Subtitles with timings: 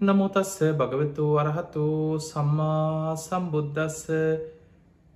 [0.00, 4.06] නමුතස්ස භගවතු වරහතු සම්මා සම්බුද්ධස්ස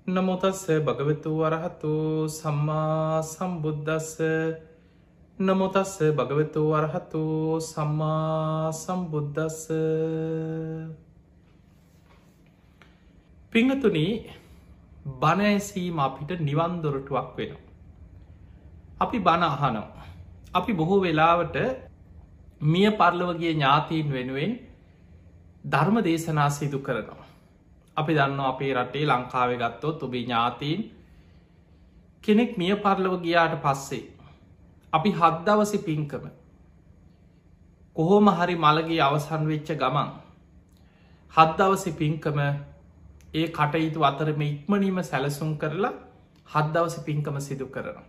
[0.07, 1.93] නමුතස්ස භගවතු වරහතු
[2.31, 4.11] සම්මා සම්බුද්ධස්ස
[5.39, 7.23] නමුතස්ස භගවතු වරහතු
[7.63, 9.63] සම්මා සම්බුද්ධස්ස
[13.53, 14.13] පිංහතුනී
[15.17, 17.57] බණඇසීම අපිට නිවන්දොරටුවක් වෙන.
[19.01, 19.89] අපි බණ අහනෝ.
[20.55, 21.57] අපි බොහෝ වෙලාවට
[22.63, 24.55] මිය පර්ලවගේ ඥාතීන් වෙනුවෙන්
[25.65, 27.27] ධර්ම දේශනා සිදු කරනවා.
[27.97, 30.81] අපි දන්න අපේ රටේ ලංකාව ගත්තොත් ඔබේ ඥාතීන්
[32.25, 34.05] කෙනෙක් මිය පරලව ගියාට පස්සේ.
[34.93, 36.25] අපි හද්දවසි පින්කම
[37.97, 40.11] කොහොම හරි මළගේ අවසන් වෙච්ච ගමන්
[41.35, 42.39] හද්දවසි පින්කම
[43.35, 45.95] ඒ කටයුතු අතරම ඉක්මනීම සැලසුම් කරලා
[46.49, 48.05] හද්දවස පින්කම සිදු කරනවා.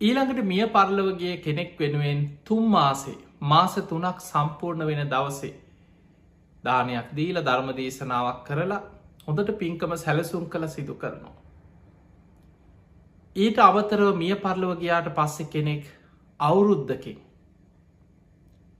[0.00, 2.64] ඊළඟට මිය පරලවගේ කෙනෙක් වෙනුවෙන් තුම්
[3.40, 5.54] මාසේ මාස තුනක් සම්පූර්ණ වෙන දවසේ
[6.64, 8.82] දානයක් දීල ධර්ම දේශනාවක් කරලා
[9.26, 11.34] හොඳට පින්කම සැලසුම් කළ සිදු කරනවා.
[13.36, 15.84] ඊට අවතරව මිය පරලවගයාට පස්සෙ කෙනෙක්
[16.40, 17.18] අවුරුද්ධකින්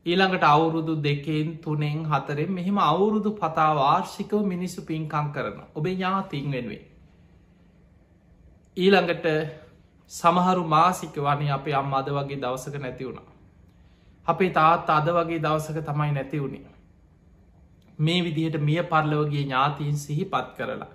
[0.07, 6.83] ඊළඟට අවුරුදු දෙකෙන් තුනෙන් හතරෙන් මෙහෙම අවුරුදු පතා වාර්ෂිකව මිනිස්සු පින්කං කරන ඔබේ ඥාතින් වෙනුවේ.
[8.77, 9.27] ඊළඟට
[10.11, 13.36] සමහරු මාසික වනේ අපේ අම් අද වගේ දවසක නැති වුණා.
[14.29, 16.75] අපේ තාත් අද වගේ දවසක තමයි නැති වුණේ.
[17.99, 20.89] මේ විදිහට මිය පරලවගේ ඥාතීන් සිහි පත් කරලා.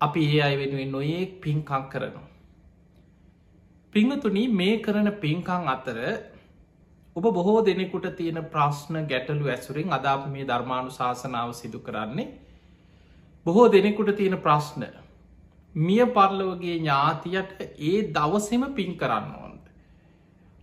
[0.00, 2.26] අපි ඒ අයි වෙනුවෙන් නොඒක් පින්කං කරනවා.
[3.94, 5.98] පිංහතුනී මේ කරන පින්කං අතර
[7.16, 12.28] ඔබ බොහෝ දෙනෙකුට තියෙන ප්‍රශ්න ගැටලු ඇසුරින් අදාප මේ ධර්මාණු ශාසනාව සිදු කරන්නේ
[13.46, 14.84] බොහෝ දෙනෙකුට තියෙන ප්‍රශ්න
[15.74, 19.47] මිය පරලවගේ ඥාතියට ඒ දවසෙම පින් කරන්න ඕන්ද.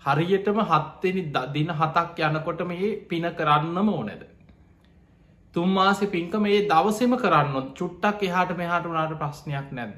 [0.06, 4.24] හරියටම හත්තනි දින හතක් යනකොට මේ පින කරන්නම ඕනැද.
[5.56, 9.92] තුම්මාස පින්කම ඒ දවසෙම කරන්න චුට්ටක් එහාට මෙහාට වනාට ප්‍රශ්නයක් නැද.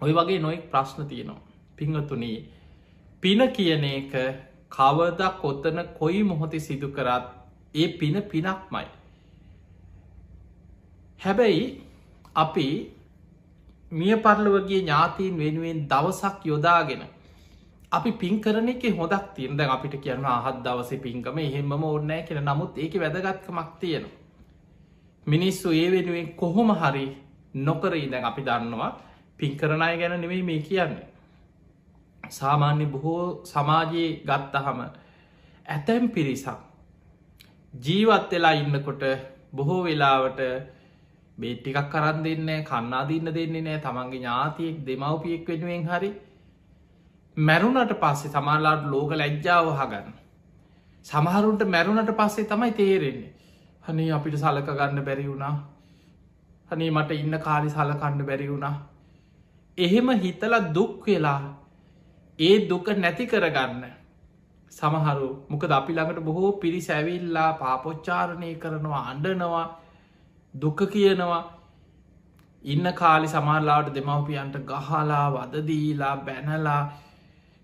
[0.00, 1.40] ඔය වගේ නොෙක් ප්‍රශ්න තියෙනවා.
[1.76, 2.38] පිංහතුනී
[3.22, 4.12] පින කියන එක
[4.70, 7.26] කවදක් කොත්තන කොයි මොහොතේ සිදු කරත්
[7.74, 8.86] ඒ පින පිනක්මයි.
[11.20, 11.64] හැබැයි
[12.36, 12.66] අපි
[13.92, 17.02] මිය පරලවගේ ඥාතීන් වෙනුවෙන් දවසක් යොදාගෙන
[17.92, 22.78] අපි පින් කරන එක හොදක් තියන්ද අපිට කියන්න අහත් දවස පින්කම එහෙමම ඕන්නෑ කියෙන නමුත්
[22.78, 24.18] ඒක වැදගත්කමක් තියෙනවා.
[25.26, 27.06] මිනිස්සු ඒ වෙනුවෙන් කොහොම හරි
[27.56, 28.90] නොකර ඉදැන් අපි දන්නවා
[29.38, 31.08] පින් කරණය ගැන නෙවෙයි මේ කියන්නේ.
[32.30, 34.80] සාමාන්‍ය බොහෝ සමාජයේ ගත්තහම
[35.66, 36.58] ඇතැම් පිරිසක්
[37.74, 39.02] ජීවත් වෙලා ඉන්නකොට
[39.52, 40.40] බොහෝ වෙලාවට
[41.38, 46.10] බේට්ටිකක් කරන්න දෙන්න කන්නා දින්න දෙන්නේ නෑ තමන්ගේ ඥාතියෙක් දෙමවපියෙක් වෙනුවෙන් හරි
[47.40, 50.16] මැරුණට පස්සේ සමාලාට ලෝක ලැජ්ජාව හගන්න
[51.06, 53.32] සමහරුන්ට මැරුණට පස්සේ තමයි තේරෙන්නේ.
[53.84, 55.54] හනේ අපිට සලක ගන්න බැරි වුණා.
[56.70, 58.74] හනේ මට ඉන්න කාලි සලකන්න බැරි වුණා.
[59.78, 61.40] එහෙම හිතල දුක් වෙලා
[62.38, 63.84] ඒ දුක නැති කරගන්න
[64.72, 69.66] සමහරු මොකද අපි ළඟට බොහෝ පිරි සැවිල්ලා පාපොච්චාරණය කරනවා අඩනවා
[70.54, 71.44] දුක කියනවා.
[72.64, 76.82] ඉන්න කාලි සමාරලාට දෙමවපියන්ට ගහලා වදදීලා බැනලා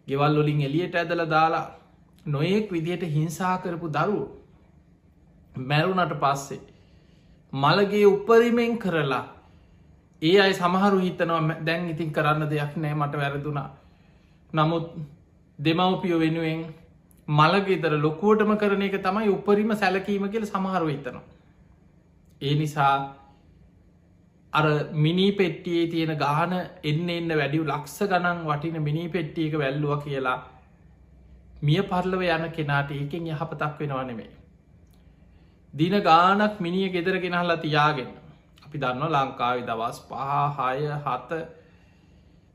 [0.06, 1.64] ගෙවල්ලොලින් එලියට ඇදල දාලා
[2.26, 4.20] නොයෙක් විදියට හිංසා කරපු දරු
[5.64, 6.60] මැරුණට පස්සේ
[7.52, 9.24] මළගේ උපරිමෙන් කරලා
[10.22, 13.68] ඒ අයි සමහරු හිතනවා දැන් ඉතින් කරන්න දෙයක් නෑ මට වැරදුනා
[14.52, 14.86] නමුත්
[15.58, 16.66] දෙමවපියෝ වෙනුවෙන්
[17.28, 21.22] මළගෙදර ලොකුවටම කරන එක තමයි උපරිම සැලකීම කියල සමහරු හිතනවා.
[22.42, 23.16] ඒ නිසා
[24.52, 26.52] අර මිනි පෙට්ටියේ තියෙන ගාන
[26.84, 30.38] එන්න එන්න වැඩියු ලක්ෂ ගණන් වටින මිනි පෙට්ටියක වැල්ලුව කියලා
[31.62, 34.30] මිය පරලව යන කෙනාට ඒකෙන් යහපතක් වෙනවා නෙමේ.
[35.74, 38.10] දින ගානක් මිනිිය ගෙදර ගෙනහල්ලා තියාගෙන
[38.66, 41.40] අපි දන්න ලංකාවි දවස් පහහාය හත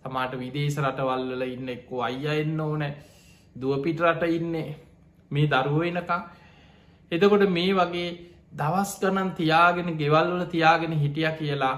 [0.03, 2.93] තමාට විදේශ රටවල්ල ඉන්න එක්කෝ අයිය එන්න ඕනෑ
[3.55, 4.69] දුවපිට රට ඉන්නේ
[5.31, 6.23] මේ දරුව එනකං
[7.11, 8.09] එතකොට මේ වගේ
[8.51, 11.75] දවස් ගණන් තියාගෙන ගෙවල්වල තියාගෙන හිටිය කියලා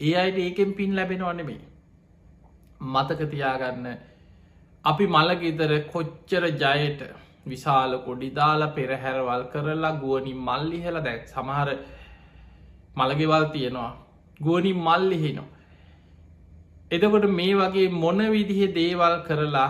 [0.00, 1.60] ඒ අයට ඒකෙන් පින් ලැබෙනවනෙමේ
[2.92, 3.86] මතක තියාගන්න.
[4.84, 7.02] අපි මළගෙදර කොච්චර ජයට
[7.46, 11.68] විශාල කොඩිදාලා පෙරහැරවල් කරලා ගුවනින් මල්ලි හෙල දැක් සමහර
[12.96, 13.92] මළගෙවල් තියෙනවා.
[14.40, 15.50] ගුවනින් මල්ලිහෙනවා
[16.90, 19.68] එදකොට මේ වගේ මොන විදිහ දේවල් කරලා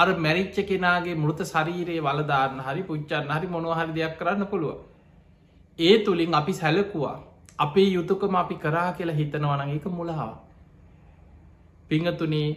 [0.00, 4.76] අර මැරිච්ච කෙනගේ මෘත ශරීරයේ වලදාන්න හරි පුච්චන්න හරි මොනොහරි දෙයක් කරන්න පුළුව
[5.78, 7.16] ඒ තුළින් අපි සැලකුවා
[7.58, 10.34] අපේ යුතුකම අපි කරා කියලා හිතනවන එක මුලහාව
[11.90, 12.48] පිංහතුනේ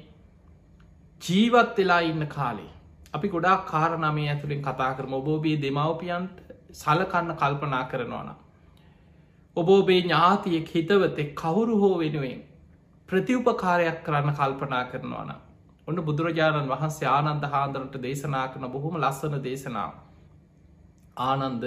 [1.21, 2.71] ජීවත් වෙලා ඉන්න කාලේ
[3.13, 6.37] අපි ගොඩා කාරණමේ ඇතුළින් කතා කරම ඔබෝබේ දෙමවපියන්ට
[6.73, 8.29] සලකන්න කල්පනා කරනවාන.
[9.57, 12.39] ඔබෝබේ ඥාතියෙක් හිතවතෙක් කවුරු හෝ වෙනුවෙන්
[13.09, 15.31] ප්‍රතිඋපකාරයක් කරන්න කල්පනා කරනවාන.
[15.87, 19.93] ඔන්න බුදුරජාණන් වහන්සේ ආනන්ද හාන්දරට දේශනා කරන බොහොම ලස්සන දේශනාව.
[21.21, 21.65] ආනන්ද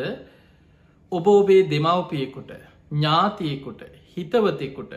[1.13, 2.53] ඔබ ඔබේ දෙමවපියෙකුට
[2.93, 3.83] ඥාතියෙකුට
[4.13, 4.95] හිතවතෙකුට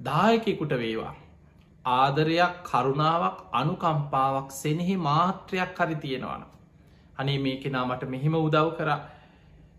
[0.00, 1.14] දායකෙකුට වේවා.
[1.84, 6.42] ආදරයක් කරුණාවක් අනුකම්පාවක් සෙනෙහි මාත්‍රයක් හරි තියෙනවන.
[7.18, 8.90] අනේ මේ කෙනා මට මෙහෙම උදව් කර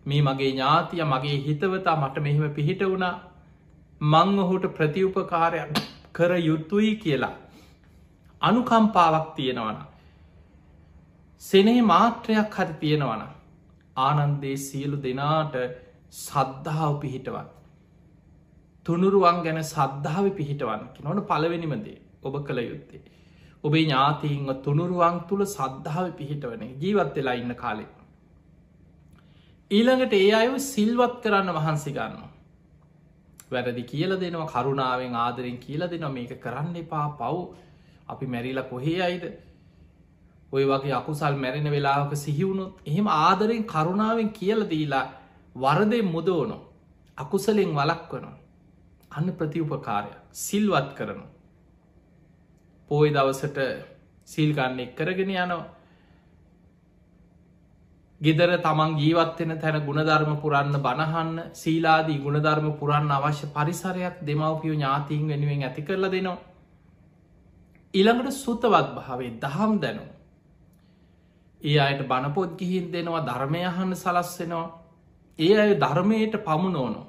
[0.06, 3.16] මේ මගේ ඥාතිය මගේ හිතවතා මට මෙහෙම පිහිට වුණා
[4.02, 7.36] මං ඔහුට ප්‍රතිඋපකාරයක් කර යුතුයි කියලා.
[8.42, 9.78] අනුකම්පාවක් තියෙනවන.
[11.42, 13.22] සෙනෙහි මාත්‍රයක් හරි තියෙනවන.
[13.98, 15.56] ආනන්දේ සියලු දෙනාට
[16.12, 17.50] සද්ධාව පිහිටවත්.
[18.86, 23.02] තුනුරුවන් ගැන සද්ධාව පිහිටවන් නොන පලවෙනිමදේ ඔබ කළ යුත්තේ.
[23.64, 27.86] ඔබේ ඥාතීන්ව තුනුරුවන් තුළ සද්ධාව පිහිටවන ජීවත් වෙලා ඉන්න කාලෙ.
[29.72, 32.24] ඊළඟට ඒ අයව සිල්වත් කරන්න වහන්සේ ගන්න.
[33.52, 37.36] වැරදි කියල දෙනවා කරුණාවෙන් ආදරෙන් කියල දෙනවා මේක කරන්න එපා පව්
[38.08, 39.26] අපි මැරිලා කොහේ අයිද
[40.52, 45.06] ඔය වගේ අකුසල් මැරෙන වෙලාවක සිහිවුණුත් එහෙම ආදරෙන් කරුණාවෙන් කියල දීලා
[45.56, 46.58] වරදෙන් මුදෝනො
[47.18, 48.38] අකුසලෙන් වලක් වනවා
[49.12, 51.26] අන්න ප්‍රතිඋපකාරය සිල්වත් කරනු.
[52.90, 53.58] පෝයි දවසට
[54.28, 55.66] සිල්ගන්න එක් කරගෙන යනවා.
[58.22, 65.64] ගෙදර තමන් ජීවත්වෙන තැන ගුණධර්ම පුරන්න බණහන්න සීලාදී ගුණධර්ම පුරන්න අවශ්‍ය පරිසරයක් දෙමවපියෝ ඥාතීන් වෙනුවෙන්
[65.64, 66.38] ඇති කරල දෙනවා.
[67.94, 70.06] ඉළඟට සුතවත් භාවේ දහම් දැනු.
[71.62, 74.68] ඒ අයට බණපොත් ගිහින් දෙනවා ධර්මයහන්න සලස්සෙනවා
[75.40, 77.02] ඒ අය ධර්මයට පමුණෝනො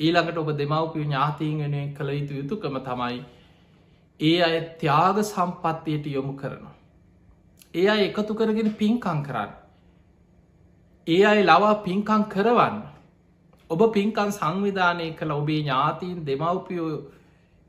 [0.00, 3.22] ඊළඟට ඔබ දෙමවපිය ඥාතීන් වෙනුවෙන් කළ යුතු යුතුකම තමයි
[4.20, 6.74] ඒ අය ත්‍යාග සම්පත්තියට යොමු කරනවා.
[7.74, 9.50] ඒ අය එකතු කරගෙන පින්කං කරන්න.
[11.06, 12.76] ඒ අයි ලවා පින්කං කරවන්න.
[13.70, 16.90] ඔබ පින්කන් සංවිධානය කළ ඔබේ ඥාතීන් දෙමවපියෝ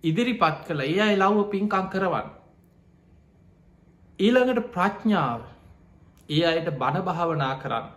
[0.04, 2.30] ඉදිරිපත් කළ ඒ අයි ලව්ව පින්කං කරවන්න.
[4.20, 5.42] ඊළඟට ප්‍රඥාව
[6.30, 7.88] ඒ අයට බණ භාවනා කරන්න.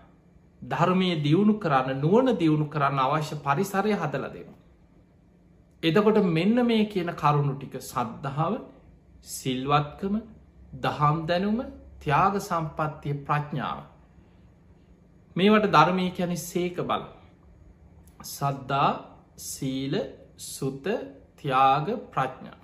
[0.63, 4.61] ධර්මය දියුණු කරන්න නුවන දියුණු කරන්න අවශ්‍ය පරිසරය හදල දෙනවා.
[5.83, 8.55] එදකොට මෙන්න මේ කියන කරුණු ටික සද්ධාව
[9.31, 10.15] සිල්වත්කම
[10.81, 11.59] දහම් දැනුම
[12.01, 13.83] ත්‍යාග සම්පත්තිය ප්‍රඥාව.
[15.37, 17.05] මේවට ධර්මය කැනෙ සේක බල.
[18.29, 18.91] සද්දා
[19.43, 19.95] සීල
[20.47, 20.87] සුත
[21.45, 22.59] ත්‍යාග ප්‍රඥා.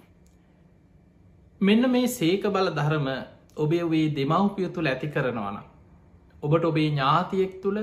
[1.60, 3.08] මෙන්න මේ සේක බල ධර්ම
[3.56, 5.64] ඔබේ වේ දෙමවපිය තුළ ඇති කරනවනම්.
[6.42, 7.80] ඔබට ඔබේ ඥාතියෙක් තුළ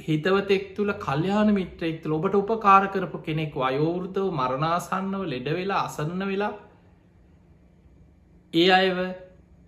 [0.00, 6.52] හිතවතෙක් තුළ කල්්‍යාන මිත්‍රයෙක් තුළ ඔබට උපකාර කරපු කෙනෙක් අයෝවෘතව මරණාසන්නව ලෙඩ වෙලා අසන්න වෙලා
[8.54, 8.98] ඒ අයව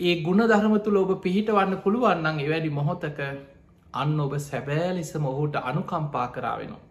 [0.00, 3.22] ඒ ගුණ ධර්ම තුළ ඔබ පිහිට වන්න පුළුවන්නන් එවැඩි මොහොතක
[3.94, 6.84] අන්න ඔබ සැබෑලෙසම ඔහුට අනුකම්පා කරාවෙනවා.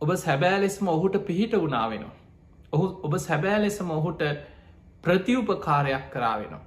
[0.00, 2.17] ඔබ සැබෑලෙස්ම ඔහුට පිහිට වුණාවෙනවා.
[2.72, 4.22] ඔහු ඔබ සැබෑලෙසම ඔහුට
[5.04, 6.64] ප්‍රතිඋපකාරයක් කරාවෙනවා.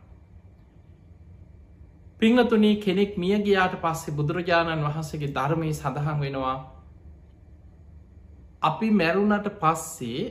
[2.19, 6.57] පිංහතුනී කෙනෙක් මිය ගියාට පස්සේ බුදුරජාණන් වහන්සගේ ධර්මය සඳහන් වෙනවා
[8.61, 10.25] අපි මැරුණට පස්සේ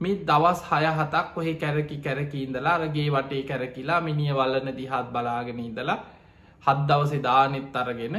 [0.00, 5.60] මේ දවස් හය හතක් කොහෙ කැරකි කැරකි ඉඳලා රගේ වටේ කැරකිලා මිනිිය වල්ලන දිහත් බලාගෙන
[5.60, 5.98] ඉඳලා
[6.64, 8.16] හත් දවසේ දානෙත් අරගෙන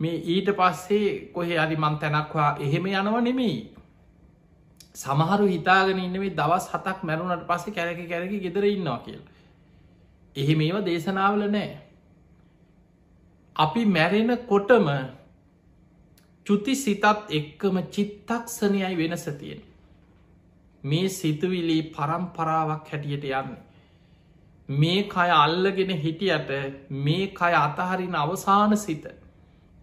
[0.00, 3.58] මේ ඊට පස්සේ කොහෙ අරි මං තැනක්වා එහෙම යනව නෙමෙයි
[4.94, 9.22] සමහරු හිතාගෙන ඉන්නවේ දවස් හතක් මැරුණට පස්සේ කැරකි කැරකි ගෙදර ඉන්නවා කියල්
[10.36, 11.74] එහෙම ඒවා දේශනාවල නෑ
[13.56, 14.88] අපි මැරෙන කොටම
[16.46, 19.60] චුති සිතත් එක්කම චිත්තක්ෂණයයි වෙනස තියෙන.
[20.82, 23.54] මේ සිතුවිලි පරම්පරාවක් හැටියට යන්න.
[24.68, 26.50] මේ කය අල්ලගෙන හිටියට
[26.90, 29.06] මේ කය අතහරින අවසාන සිත.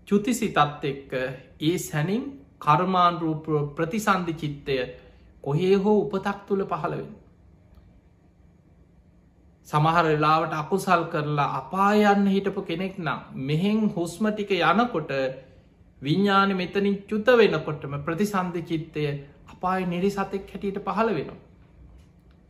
[0.08, 1.12] චුති සිතත් එක්ක
[1.62, 2.24] ඒ සැනින්
[2.62, 4.78] කර්මාන්රූප ප්‍රතිසන්ධි චිත්තය
[5.44, 7.12] කොහේ හෝ උපතක් තුළ පහළවෙන්.
[9.68, 15.12] සමහර වෙලාවට අකුසල් කරලා අපායන්න හිටපු කෙනෙක් නම් මෙහෙන් හුස්ම ටික යනකොට
[16.02, 19.06] විඤ්ඥාන මෙතනින් චුත වෙනකොටම ප්‍රතිසන්ධ චිත්තය
[19.54, 21.40] අපායි නිරි සතෙක් හැටියට පහළ වෙනවා.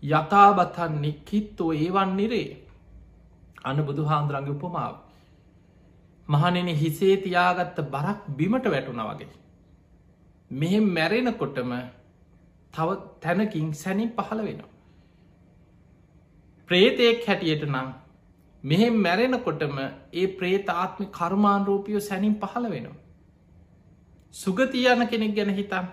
[0.03, 2.49] යථාබතන් නික්කිත්තෝ ඒවන් නිරේ
[3.63, 4.95] අන බුදු හාන්දුරන්ගේ උපමාව.
[6.27, 9.29] මහනෙන හිසේ තියාගත්ත බරක් බිමට වැටුණ වගේ.
[10.51, 11.71] මෙහෙම මැරෙනකොටම
[12.73, 12.89] තව
[13.19, 14.69] තැනකින් සැනින් පහළ වෙනවා.
[16.69, 17.93] ප්‍රේතයෙක් හැටියට නම්
[18.63, 19.77] මෙහෙම මැරෙනකොටම
[20.13, 22.99] ඒ ප්‍රේතාත්ම කර්මාන්රූපියෝ සැනින් පහළ වෙනවා.
[24.33, 25.87] සුගති යන්න කෙනෙක් ගැන හිතන්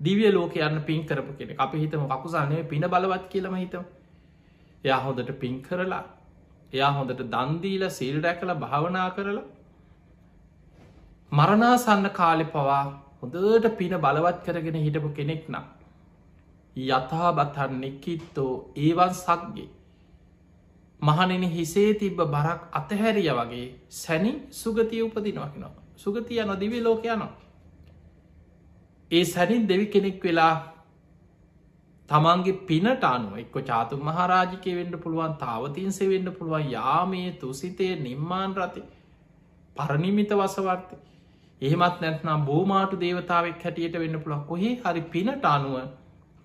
[0.00, 3.84] දිවිය ලෝක යන්න පින් කරපු කෙනෙ අපි හිතම කකුසානය පින බලවත් කියලම හිතම
[4.84, 6.04] යා හොඳට පින් කරලා
[6.72, 9.46] එයා හොඳට දන්දීල සිල් රැකල භාවනා කරලා
[11.32, 12.84] මරණාසන්න කාලෙ පවා
[13.22, 15.66] හොඳට පින බලවත් කරගෙන හිටපු කෙනෙක් නම්.
[16.76, 19.68] යථා බතන් නෙක්කිත්තෝ ඒවන් සක්ගේ.
[21.02, 25.72] මහනෙන හිසේ තිබ්බ බරක් අතහැරිය වගේ සැනි සුගතිය උපදිනවකිනවා.
[25.96, 27.32] සුගතිය නොදිවි ලෝකයනවා.
[29.10, 30.54] ඒ සැනින් දෙවි කෙනෙක් වෙලා
[32.08, 38.82] තමන්ගේ පිනට අනුව එක්ක චාතු මහරාජිකය වෙන්ඩ පුළුවන් තාවතින්සේ වෙන්ඩ පුළුවන් යාමේ තුසිතය නිම්මාන් රති
[39.76, 40.96] පරණිමිත වසවර්තය
[41.62, 45.74] එහෙමත් නැත්නම් බෝමාටු දේවතාවක් හැටියට වෙන්න පුළක් කොහේ හරි පිනට අනුව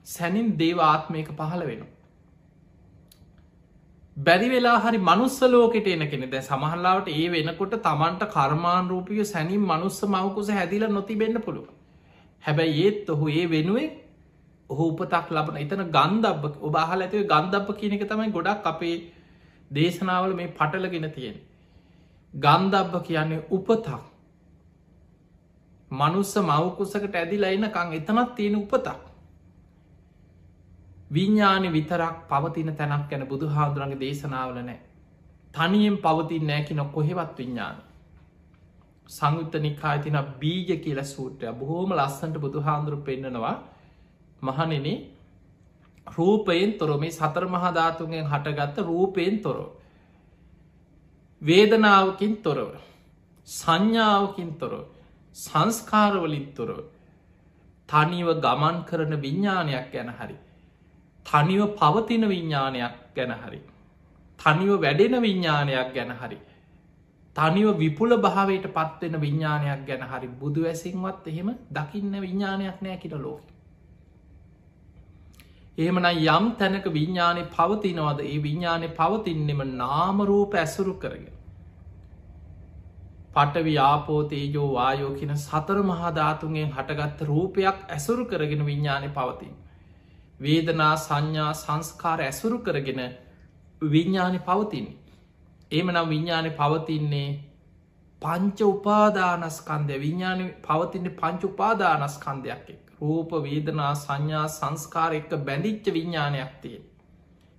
[0.08, 1.94] සැනින් දේවාත්මයක පහළ වෙනවා.
[4.18, 9.64] බැරි වෙලා හරි මනුස්ස ලෝකට එන කෙනෙ දැ සමහල්ලාවට ඒ වෙනකොට තමන්ට කර්මාන් රූපිය සැනින්
[9.64, 11.68] මනුස්ස මවකුස හැදිල නොතිබෙන්න්න පුළුව
[12.44, 13.88] හැබැයි ඒත් ඔහු ඒ වෙනුවේ
[14.70, 18.96] ඔහු උපතක් ලබන එතන ගන්ධබ ඔබහල ඇතිව ගන්ධබ්ප කියනක තමයි ගොඩක් අපේ
[19.72, 21.38] දේශනාවල මේ පටලගෙන තියෙන.
[22.34, 24.04] ගන්ධබ්බ කියන්නේ උපතක්
[25.92, 29.00] මනුස්ස මවකුසකට ඇදිලයින කං එතනත් තියෙන උපතක්.
[31.12, 34.80] විඤ්ඥානි විතරක් පවතින තැනක් ගැන බුදු හාදුරන්ගේ දේශනාවල නෑ.
[35.54, 37.78] තනියෙන් පවතින් නෑකි නො කොහෙවත් විඤ්ඥාන.
[39.10, 43.56] සංයුත්ත නිකායි තින බීජ කියල සූට්‍රය බොහෝම ලස්සන්ට බුදු හාන්දුරු පෙන්න්නනවා
[44.42, 44.88] මහනෙන
[46.08, 49.72] රූපයෙන් තොර මේ සතර මහධාතුන්ගෙන් හටගත්ත රූපයෙන් තොරෝ.
[51.42, 52.70] වේදනාවකින් තොරව
[53.48, 54.97] සංඥාවකින් තොරව
[55.38, 56.80] සංස්කාරවලින් තොරව
[57.90, 60.38] තනිව ගමන් කරන විඤ්ඥානයක් ගැන හරි
[61.26, 63.60] තනිව පවතින විඤ්ඥානයක් ගැන හරි
[64.40, 66.40] තනිව වැඩෙන විඤ්ඥානයක් ගැන හරි
[67.36, 73.46] තනිව විපුල භාවයට පත්වෙන විඤ්ඥානයක් ගැන හරි බුදු ඇසින්වත් එහෙම දකින්න විඤ්ඥානයක් නෑ කිට ලෝක.
[75.78, 81.37] එහෙමන යම් තැනක විඤ්ඥානය පවතිනවද ඒ විඤ්ඥානය පවතින්නෙම නාමරූප ඇසුරු කරගෙන.
[83.38, 89.56] පටවි ආපෝතේජෝ වායෝ කියන සතර මහධාතුන්ගෙන් හටගත්ත රූපයක් ඇසුරු කරගෙන විඤ්ඥානය පවතින්.
[90.40, 93.02] වේදනා සංඥා සංස්කාර ඇසුරු කරගෙන
[93.82, 94.98] විඤ්ඥානි පවතින්නේ.
[95.72, 97.30] එමනම් විඤ්ඥානය පවතින්නේ
[98.22, 106.78] පංච උපාදානස්කන්දය විඤ්ඥාන පවතින්නේ පංච උපාදානස්කන්දයක් එක් රූප වේදනා සංඥා සංස්කාර එක්ක බැඳිච්ච විඤ්ඥානයක් තිය.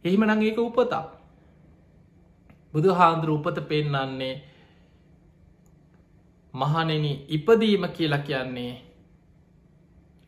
[0.05, 1.05] එහිමනං ඒක උපතා.
[2.75, 4.35] බුදු හාන්දුර උපත පෙන්නන්නේ
[6.61, 8.75] මහනෙන ඉපදීම කියලා කියන්නේ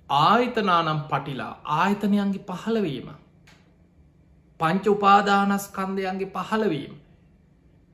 [0.08, 3.08] ආයතනානම් පටිලා ආයතනයන්ගේ පහළවීම.
[4.60, 6.94] පංච උපාදානස්කන්දයන්ගේ පහළවීම.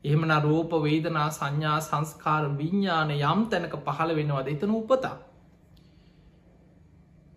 [0.05, 4.49] එහෙමන රූප වේදනා සංඥා සංස්කාර විඤ්ඥාන යම් තැනක පහළ වෙනවද?
[4.49, 5.17] එතන උපතා.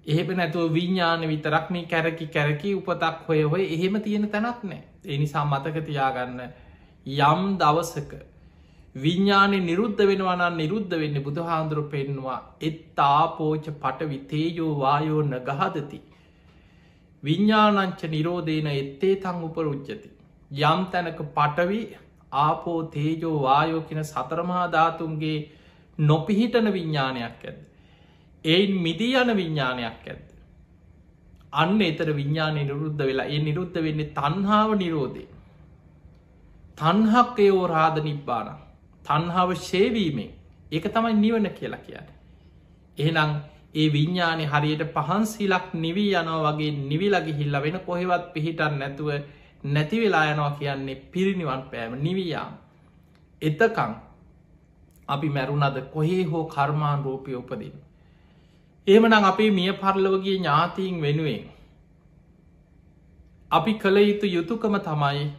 [0.06, 4.82] එහෙම නැතුව විඤ්ඥාන විතරක් මේ කැරකි කැරකි උපතක් හොය හොය එහෙම තියෙන තැනක් නෑ.
[5.06, 6.42] එනිසා මතක තියාගන්න
[7.06, 8.12] යම් දවසක
[8.96, 16.02] විඤ්ඥානය නිරුද්ධ වෙනවනන් නිරුද්ධ වෙන්න බුදුහාන්දුරු පෙන්වා එත්තාපෝච පට විතේයෝ වායෝන්න ගහදති.
[17.24, 20.10] විඤ්ඥානංච නිරෝධේන එත්තේ තං උපරුච්චති.
[20.52, 21.82] යම් තැනක පටවි
[22.32, 25.50] ආපෝ තේජෝ වායෝ කියෙන සතරමහා ධාතුන්ගේ
[26.00, 27.60] නොපිහිටන විඤ්ඥානයක් ඇද.
[28.46, 30.24] එයින් මිදී යන විඤ්ඥානයක් ඇද.
[31.54, 35.28] අන්න එතර විඤ්ඥානය නිරුද්ධ වෙලා ඒ නිරුද්ධ වෙන්නේ තන්හාාව නිරෝධය.
[36.78, 38.69] තන්හක්කයෝ රාධ නිබ්බාන
[39.06, 40.32] තන්හාාව ශේවීමෙන්
[40.72, 42.08] ඒක තමයි නිවන කියලා කියන්න.
[42.98, 43.32] එහෙනම්
[43.74, 49.10] ඒ විඤ්ඥානය හරියට පහන්සිලක් නිවී යනෝ වගේ නිවිලගි හිල්ල වෙන කොහෙවත් පිහිටන් නැතුව
[49.66, 52.54] නැති වෙලා යනවා කියන්නේ පිරිනිවන් පෑම නිවයාම්.
[53.42, 53.92] එතකං
[55.08, 57.74] අපි මැරුණද කොහේ හෝ කර්මාන් රූපය උපදින්.
[58.88, 61.44] ඒමනං අපේ මිය පරලවගේ ඥාතීන් වෙනුවෙන්.
[63.52, 65.30] අපි කළ යුතු යුතුකම තමයි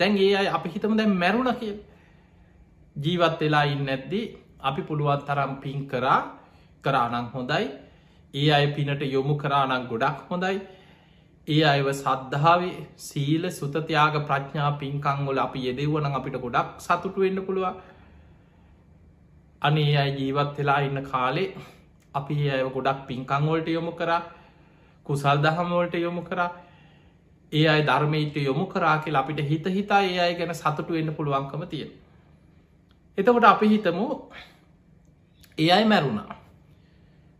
[0.00, 1.74] තැන් ඒ අයි අපි හිතම දැන් මැරුණ කිය
[2.98, 4.20] ජීවත් වෙලා ඉන්න ඇද්දි
[4.60, 6.18] අපි පුළුවන් තරම් පින් කරා
[6.84, 7.64] කරානං හොඳයි.
[8.34, 10.56] ඒ අය පිනට යොමු කරානං ගොඩක් හොඳයි.
[11.48, 17.66] ඒ අයව සද්ධාවේ සීල සුතතියාග ප්‍රඥා පින්කංවල අපි යෙදෙවන අපිට ගොඩක් සතුටු වෙන්න පුළුව
[19.62, 21.48] අනේ අයි ජීවත් වෙලා ඉන්න කාලේ
[22.14, 24.22] අපි ඇය ගොඩක් පින්කංවලට යොමු කරා
[25.06, 26.50] කුසල් දහමවලට යොමු කරා.
[27.52, 31.64] ඒ අයි ධර්මීට යොමු කරා කියලා අපිට හිත හිතා ඒ අය ගැන සතුටු වෙන්න පුළුවන්කම
[31.66, 31.90] තියෙන
[33.18, 34.06] එතකොට අපි හිතමු
[35.58, 36.38] ඒ අයි මැරුණා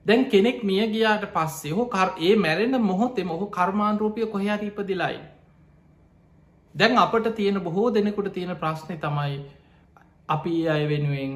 [0.07, 5.19] දැන් කෙනෙක් මිය ගියාට පස්සේ හෝ කර ඒ මැරෙන මොහොතෙම ඔහු කර්මාන්රූපය කොහයාට ඉපදිලයි.
[6.75, 9.37] දැන් අපට තියෙන බොහෝ දෙනෙකුට තියෙන ප්‍රශ්නය තමයි
[10.29, 11.35] අපි අය වෙනුවෙන්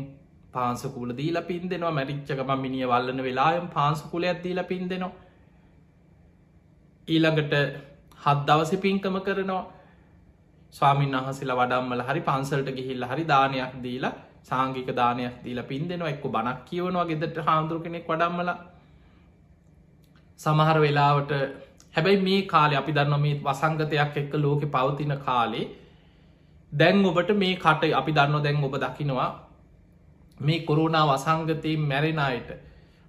[0.52, 5.12] පාසකුල දීල පින් දෙෙනවා මැරිච්චකම මිනිිය වල්ලන වෙලායම් පාසකුල ඇත්දීල පින් දෙනවා.
[7.08, 7.54] ඊළඟට
[8.20, 9.62] හත් දවස පින්කම කරනවා
[10.74, 16.24] ස්වාමින් වහසලා වඩම්මල හරි පන්සල්ට ගිහිල්ල හරි දානයක් දීලා සාංගික දානයක් දීලා පින් දෙනවා එක්ක
[16.26, 18.50] බණක් කියවනවා ගෙදට හාමුදුර කෙනෙක් වඩම්මල.
[20.40, 21.32] සමහර වෙලාවට
[21.94, 25.70] හැබැයි මේ කාලේ අපි දන්න මේ වසංගතයක් එක්ක ලෝකෙ පවතින කාලේ
[26.72, 29.30] දැන් ඔබට මේ කට අපි දන්න දැන් ඔබ දකිනවා.
[30.40, 32.50] මේ කොරුණා වසංගතයෙන් මැරෙනයට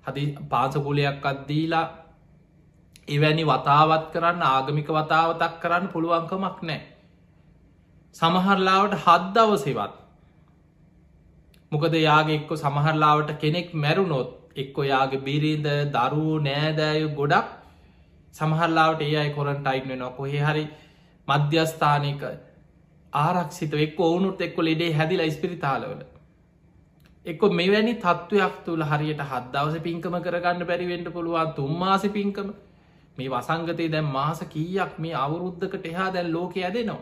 [0.05, 1.85] හදි පාසකුලයක් අත්දීලා
[3.07, 6.81] එවැනි වතාවත් කරන්න ආගමික වතාවතක් කරන්න පුළුවන්කමක් නෑ
[8.15, 10.02] සමහරලාවට හද්දවසෙවත්
[11.73, 17.51] මොකද යාගේ එක්ක සමහරලාවට කෙනෙක් මැරුණොත් එක්කො යාගේ බිරිඳ දරූ නෑදෑය ගොඩක්
[18.33, 20.11] සමහරලාවට ඒ අයි කොරන්ට අයින් වෙනවා.
[20.11, 20.65] කොහෙ හරි
[21.27, 22.23] මධ්‍යස්ථානක
[23.13, 26.03] ආරක්ෂිත එක් ඔවුනුත් එක්කො ලෙඩේ හැදිලා ස්පිරිතාලවල
[27.25, 32.49] එක්ක මෙවැනි තත්ත්වයක් තුළ හරියට හදදවස පින්කම කරගන්න බැරිවෙන්ට පුළුවන් තුම්මාස පින්කම.
[33.17, 37.01] මේ වසංගතය දැන් මාස කීයක් මේ අවුරුද්ධකට එහා දැන් ලෝක ඇදෙනවා.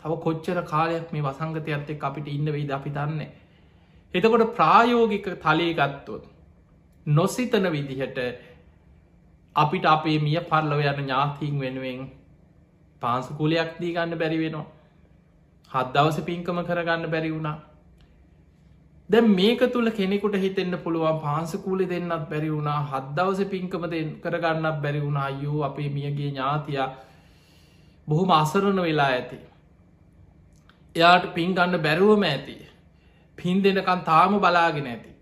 [0.00, 3.30] තව කොච්චර කාලයක් මේ වසංගතයත් එක් අපිට ඉන්න වෙයිද අපි දන්නේ.
[4.16, 6.24] එතකොට ප්‍රායෝගික තලේ ගත්තොත්
[7.06, 8.18] නොසිතන විදිහට
[9.56, 12.02] අපිට අපේ මිය පරලව යන ඥාතිීන් වෙනුවෙන්
[13.02, 14.66] පාන්සකුලයක් දී ගන්න බැරි වෙනවා.
[15.70, 17.56] හත් දවස පින්කම කරගන්න බැරි වුණා.
[19.10, 23.84] දැ මේක තුළ කෙනෙකුට හිතෙන්න්න පුළුවන් පාන්සකූලි දෙන්නත් බැරි වුණා හද්දවස පින්කම
[24.22, 25.24] කරගන්නත් බැරි වුණා.
[25.24, 26.80] අයෝ අපේ මියගේ ඥාතිය
[28.08, 29.38] බොහොම අසරණ වෙලා ඇති.
[30.96, 32.56] එයාට පින් ගන්න බැරුවම ඇති.
[33.38, 35.12] පින් දෙනකන් තාම බලාගෙන ඇති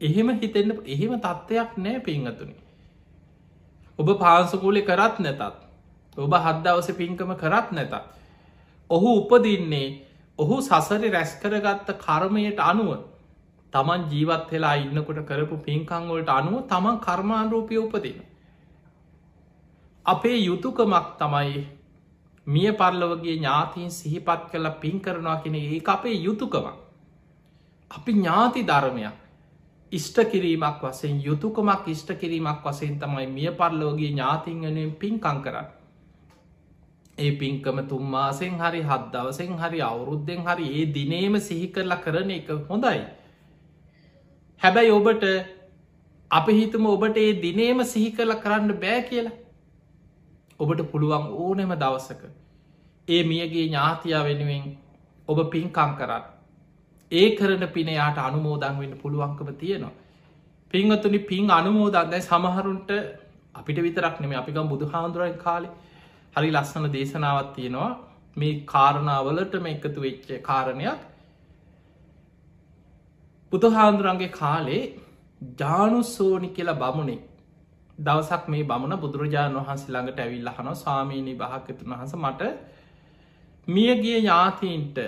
[0.00, 2.56] එහෙම හිතෙන්න්න එහෙම තත්ත්වයක් නෑ පින්ගතුනි
[3.98, 5.42] ඔබ පාන්සකූලි කරත් නැතත්
[6.18, 7.94] ඔබ හද්දවස පින්කම කරත් නැතත්
[8.90, 9.88] ඔහු උපදින්නේ
[10.38, 12.90] ඔහු සසරි රැස්කරගත්ත කර්මයට අනුව
[13.72, 18.18] තමන් ජීවත් වෙලා ඉන්නකොට කරපු පින්කංවලට අනුව තමන් කර්මාණරූපය උපදින.
[20.06, 21.64] අපේ යුතුකමක් තමයි
[22.46, 26.66] මිය පරලවගේ ඥාතීන් සිහිපත් කළ පින් කරනවා කෙන ඒ අපේ යුතුකමක්.
[27.90, 29.16] අපි ඥාති ධර්මයක්
[29.92, 35.68] ඉෂ්ට කිරීමක් වසෙන් යුතුකමක් ඉෂ්ට කිරීමක් වසයෙන් තමයි මිය පරලෝගේ ඥාතිංගනුවෙන් පින්කං කරන්න.
[37.18, 42.48] ඒ පින්කම තුම්මාසෙන් හරි හත් දවසෙන් හරි අවුරුද්ධෙන් හරි ඒ දිනේම සිහි කරලා කරන එක
[42.68, 43.02] හොඳයි.
[44.62, 45.24] හැබැයි ඔබට
[46.30, 49.38] අපි හිතම ඔබට ඒ දිනේම සිහි කරල කරන්න බෑ කියලා.
[50.60, 52.22] ඔබට පුළුවන් ඕනෙම දවසක.
[53.08, 54.76] ඒ මියගේ ඥාතියා වෙනුවෙන්
[55.28, 56.39] ඔබ පින්කං කරන්න.
[57.12, 59.94] ඒ කරන පිනයාට අනුමෝදන් වෙන්න පුළුවන්කම තියෙනවා.
[60.74, 62.90] පින්වතුනි පින් අනුමෝදන්දැයි සමහරුන්ට
[63.54, 65.76] අපිට විතරක් නෙම අපිකම් බුදු හාමුදුරන් කාලේ.
[66.34, 67.90] හරි ලස්සන දේශනාවත් තියෙනවා.
[68.36, 71.00] මේ කාරණාවලටම එකතු වෙච්ච කාරණයක්.
[73.52, 74.82] බුදුහාන්දුරන්ගේ කාලේ
[75.58, 77.22] ජානුස්සෝනි කියලා බමුණෙක්
[77.98, 82.42] දවසක් මේ බමුණ බුදුරජාණන් වහන්සේ ළඟට ඇවිල්ල හන ස්වාමීණී භාකතුන් වහස මට
[83.68, 84.98] මියගිය ඥාතීන්ට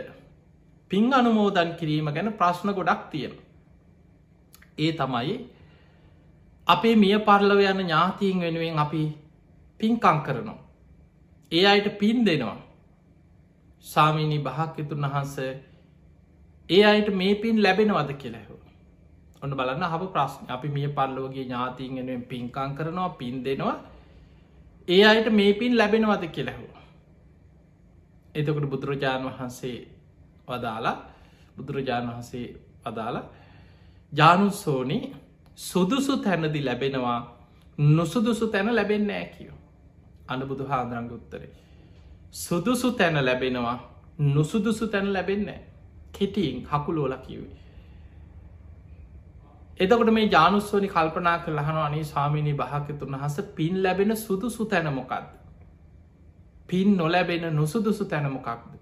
[0.93, 3.35] පින් අනුමෝදන් කිරීම ගැන ප්‍රශ්න ගොඩක් තියෙන.
[4.79, 5.37] ඒ තමයි
[6.67, 9.03] අපේ මිය පරලව යන ඥාතීන් වෙනුවෙන් අපි
[9.81, 10.61] පින්කං කරනවා.
[11.53, 12.59] ඒ අයට පින් දෙනවා.
[13.87, 15.53] සාමීනී භාක්‍යතුන් වහන්සේ
[16.69, 18.53] ඒ අයට මේ පින් ලැබෙනවද කියලැහ
[19.43, 23.75] ඔන්න බලන්න හබ ප්‍රශ්න අපි මිය පල්ලෝගේ ඥාතිීගෙනුවෙන් පින්කං කරනවා පින් දෙනවා
[24.89, 26.67] ඒ අයට මේ පින් ලැබෙනවද කියලැහු
[28.35, 29.79] එතකට බුදුරජාණන් වහන්සේ
[30.49, 30.97] වදාලා
[31.57, 32.47] බුදුරජාණන් වහන්සේ
[32.87, 33.25] වදාලා
[34.13, 34.99] ජානුස්සෝනි
[35.57, 37.21] සුදුසු තැනදි ලැබෙනවා
[37.79, 39.59] නොසුදුසු තැන ලැබෙන්න ෑ කියෝ
[40.29, 41.51] අන බුදු හාදරංග උත්තරේ
[42.33, 43.79] සුදුසු තැන ලැබෙනවා
[44.31, 45.61] නොසුදුසු තැන ලැබෙන්නේ
[46.13, 47.57] කෙටියෙන් හකුලෝල කිවේ.
[49.81, 55.27] එතකොට මේ ජානුස්වනි කල්පනා කරලහන අනේ ස්වාමිනී භාකතුන් හස පින් ලැබෙන සුදුසු තැනමොකක්ද.
[56.69, 58.82] පින් නොලැබෙන නුසුදුසු තැනමොකක්ද.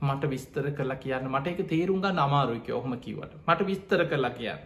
[0.00, 4.60] මට විස්තර කරලා කියන්න මට එක තේරුම්ග නමාරුයක ඔහොම කිවට මට විස්තර කරලා කියන්න.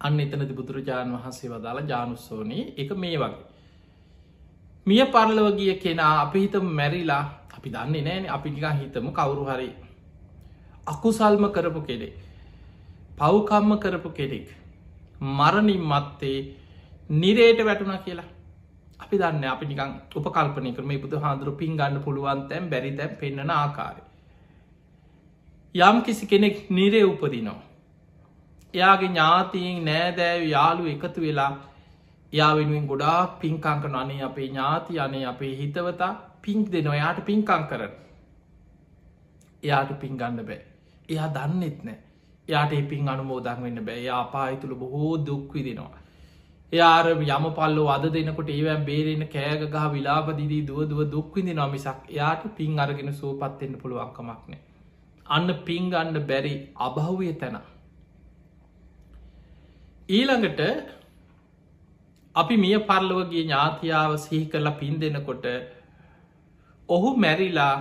[0.00, 3.44] අන්න එතනති බුදුරජාණන් වහන්සේ වදාලා ජානුස්සෝනී එක මේ වගේ.
[4.86, 7.22] මිය පරලව ගිය කෙනා අපි හිතම මැරිලා
[7.56, 9.70] අපි දන්නේ නෑන අපි නිකා හිතම කවුරු හරි
[10.86, 12.14] අකුසල්ම කරපු කෙනෙක්
[13.18, 14.48] පව්කම්ම කරපු කෙනෙක්
[15.20, 16.38] මරණින් මත්තේ
[17.12, 18.28] නිරේට වැටුණ කියලා
[19.00, 20.92] අපි දන්න අපි නිකං උපකල්පනය කරම.
[21.00, 24.02] බුදු හාදුරු පින් ගන්න පුළුවන් තැම් බැරි තැම් පෙන්න්නන ආකාරය.
[25.74, 27.60] යම් කිසි කෙනෙක් නිරේ උපදිනවා.
[28.74, 31.52] එයාගේ ඥාතීන් නෑදෑව යාලු එකතු වෙලා
[32.32, 36.96] යා වෙනුවෙන් ගොඩාක් පින්කංකන අනේ අපේ ඥාති අනේ අපේ හිතවතා පින්ක් දෙනවා.
[36.96, 37.92] යාට පින්කං කරන.
[39.62, 40.60] එයාට පින් ගන්න බෑ.
[41.08, 41.98] එයා දන්නෙත් නෑ.
[42.48, 44.08] යාට පින් අනුමෝදන් වෙන්න බෑ.
[44.16, 46.05] අපායි තුළ බොහෝ දුක්විදිනවා
[46.72, 52.48] එයාර යම පල්ලෝ අද දෙනකොට ඒවැම් බේරෙන කෑග ගහ විලාපදිදී දුව දුව දුක්විදි නොමිසක් එයාට
[52.54, 54.62] පින් අරගෙන සූපත්වෙන්න පුළුවන්කමක්නේ
[55.28, 57.58] අන්න පින්ගන්න බැරි අභහුවය තැන.
[60.08, 60.60] ඊළඟට
[62.34, 65.46] අපි මිය පරලෝගේ ඥාතියාව සිහි කරලා පින් දෙනකොට
[66.88, 67.74] ඔහු මැරිලා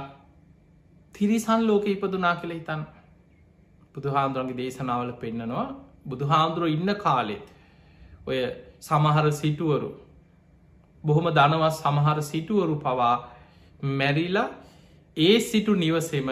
[1.15, 2.85] තිරිසන් ලෝක ඉපදුනා කළ හිතන්
[3.95, 5.67] බුදුහාන්දුරන්ගේ දේශනාවල පෙන්නනවා.
[6.05, 7.45] බුදුහාන්දුරුව ඉන්න කාලෙත්
[8.27, 8.39] ඔය
[8.85, 9.89] සමහර සිටුවරු.
[11.03, 13.15] බොහොම දනවත් සමහර සිටුවරු පවා
[13.93, 14.49] මැරිලා
[15.17, 16.29] ඒ සිටු නිවසෙම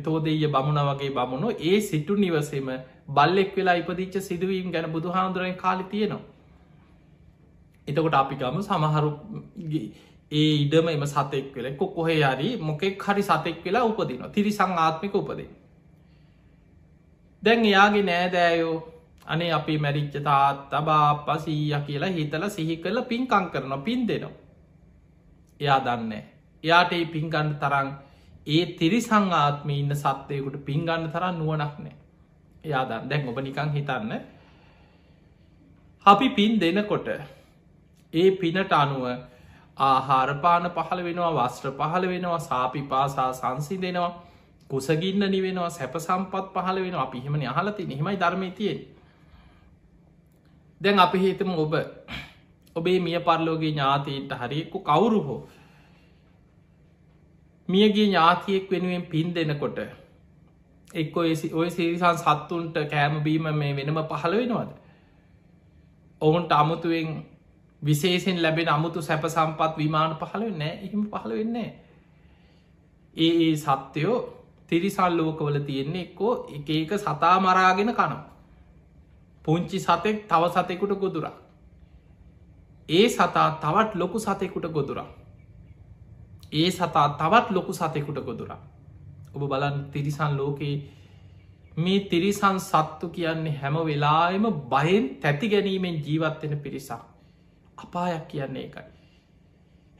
[0.00, 2.68] තෝදෙය බමුණ වගේ බමුණු ඒ සිටු නිවසෙම
[3.08, 6.24] බල්ලෙක් වෙලා ඉපදිච්ච සිදුවීම් ගැන බුදුහාන්දුරෙන් කාලි තියෙනවා.
[7.88, 9.10] එතකොට අපි ගම සමහරු
[10.32, 15.14] ඒ ඉඩම එම සතෙක් වෙල කො කොහේ හරි මොකෙක් හරි සතෙක් වෙලා උපදින තිරිසං ආත්මික
[15.14, 15.48] උපදේ
[17.42, 18.76] දැන් එයාගේ නෑදෑයෝ
[19.26, 24.34] අනේ අපි මැරිච්ච තාත් තබා පසීය කියලා හිතල සිහි කළ පින්කං කරන පින් දෙනවා.
[25.60, 26.12] එයා දන්න
[26.64, 27.88] එයාට ඒ පින්ගන්න තරන්
[28.46, 31.96] ඒ තිරිසං ආත්ම ඉන්න සත්වයකුට පින්ගන්න තරන් නුවනක් නෑ
[32.64, 34.12] එයා දන් දැන් ඔබ නිකං හිතන්න.
[36.06, 37.08] අපි පින් දෙනකොට
[38.14, 39.04] ඒ පිනට අනුව
[39.78, 44.12] ආහාරපාන පහළ වෙනවා වස්ත්‍ර පහළ වෙනවා සාපි පාසා සංසි දෙනවා
[44.70, 48.78] කුසගින්න නිවෙනවා සැප සම්පත් පහළ වෙන අපි හෙමන අහලති නෙමයි ධර්මය තියෙන්
[50.80, 51.74] දැන් අපි හිතම ඔබ.
[52.76, 55.40] ඔබේ මිය පරලෝගේ ඥාතීන්ට හරිෙක්කු කවුරු හෝ
[57.68, 59.78] මියගේ ඥාතියෙක් වෙනුවෙන් පින් දෙනකොට
[60.94, 64.70] එක් ඔය සිරිසන් සත්තුන්ට කෑමබීම මේ වෙනම පහළ වෙනවද?
[66.20, 67.08] ඔවුන්ට අමුතුවෙන්
[67.82, 71.68] විශේෂෙන් ලැබෙන අමුතු සැප සම්පත් විමාන පහළ නෑ එහෙම පහළ වෙන්නේ
[73.16, 74.18] ඒ ඒ සත්‍යයෝ
[74.68, 78.35] තිරිසල් ලෝකවල තියෙන්නේ එක්කෝ එක එක සතා මරාගෙන කනම්
[79.46, 81.36] පුංචි සතෙක් තව සතෙකුට ගොදුරා
[82.88, 85.08] ඒ සතා තවත් ලොකු සතෙකුට ගොදුරා
[86.54, 88.60] ඒ සතා තවත් ලොකු සතෙකුට ගොදුරා
[89.34, 90.76] ඔබ බලන් තිරිසන් ලෝකයේ
[91.76, 97.02] මේ තිරිසන් සත්තු කියන්නේ හැම වෙලාම බයෙන් තැති ගැනීමෙන් ජීවත්වෙන පිරිසක්.
[97.78, 98.84] අපායක් කියන්නේ එකයි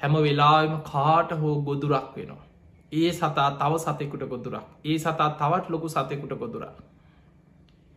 [0.00, 2.44] හැම වෙලාම කාට හෝ ගොදුරක් වෙනවා.
[2.92, 4.64] ඒ සතා තව සතෙකුට ගොදුරක්.
[4.84, 6.72] ඒ සතා තවත් ලොකු සතෙකුට ගොදුරා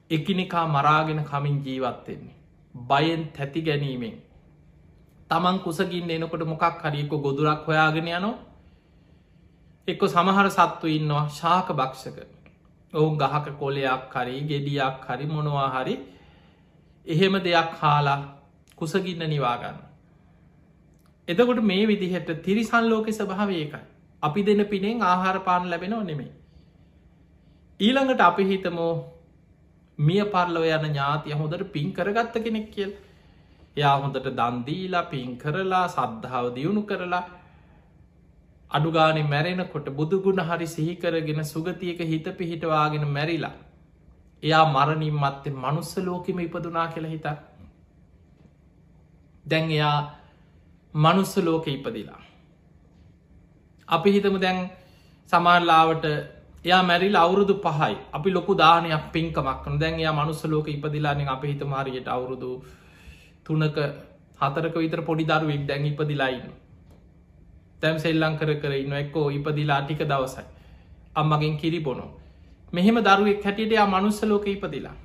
[0.10, 2.36] එකිනෙකා මරාගෙන කමින් ජීවත්වෙන්නේ
[2.76, 4.16] බයෙන් තැති ගැනීමෙන්.
[5.30, 8.38] තමන් කුසගින් එනකොට මොකක් හරික ගොදුරක් හොයාගෙන යනවා.
[9.88, 12.18] එක්ක සමහර සත්තු ඉන්නවා ශාක භක්ෂක.
[12.94, 15.96] ඔවුන් ගහක කොලයක් හරි ගෙඩියක් හරි මොනවා හරි.
[17.08, 18.20] එහෙම දෙයක් හාලා
[18.78, 19.78] කුසගින්න නිවාගන්න
[21.28, 23.80] එතකොට මේ විදිහට තිරිසන් ලෝක ස්භාවයකයි
[24.24, 26.32] අපි දෙන පිනෙන් ආහාර පාන ලැබෙනව නෙමේ
[27.80, 28.94] ඊළඟට අපි හිතමෝ
[30.00, 32.92] මිය පරලව යන ඥාතිය හොඳට පින් කරගත්ත කෙනෙක් කියල්.
[33.78, 37.24] යා හොඳට දන්දීලා පින් කරලා සද්ධාව දියුණු කරලා
[38.72, 43.56] අඩුගානෙ මැරෙනකොට බුදුගුණ හරි සිහිකරගෙන සුගතියක හිත පිහිටවාගෙන මැරිලා
[44.44, 47.28] එයා මරණින් මත්තේ මනුස්ස ලෝකෙම ඉපදුනා කියලා හිත.
[49.46, 49.98] දැන් එයා
[50.94, 52.22] මනුස්ස ලෝක ඉපදිලා.
[53.88, 54.70] අපි හිතම දැන්
[55.30, 56.06] සමාරලාවට
[56.66, 57.96] එයා මැරිල් අවුරුදු පහයි.
[58.14, 62.50] අපි ලොකු දානයක් පින්කමක්න දැන් එයා මනුස්ස ලෝක ඉපදිලානෙ අප හිත මාරියට අවුරුදු
[63.46, 63.78] තුනක
[64.40, 66.52] හතරක විතර පොඩි දරුවෙක් දැන් ඉපදිලායින්න
[67.82, 70.44] තැම් සෙල්ලං කර කර ඉන්න එක්කෝ ඉපදිලා ටික දවසයි.
[71.16, 72.10] අම්මගෙන් කිරි බොනෝ
[72.74, 74.96] මෙහෙම දරුවෙක් හැටියට යා මනුස්ස ලෝක ඉපදිලා.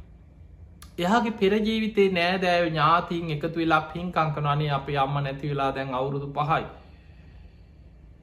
[0.99, 6.65] එයාගේ පෙරජීවිතේ නෑදෑව ඥාතිීන් එකතු වෙලා පින්කංකන අනේ අපේ අම්ම නැති වෙලා දැන් අවුරුදු පහයි.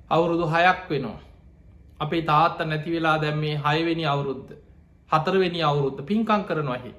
[0.10, 1.20] අවුරුදු හයක් වෙනවා.
[2.02, 4.52] අපේ තාත්ත නැති වෙලා දැම් මේ හයවෙනි අවුරුද්ධ
[5.12, 6.92] හතරවෙනි අවුරුද්ධ පින්කං කරනවහි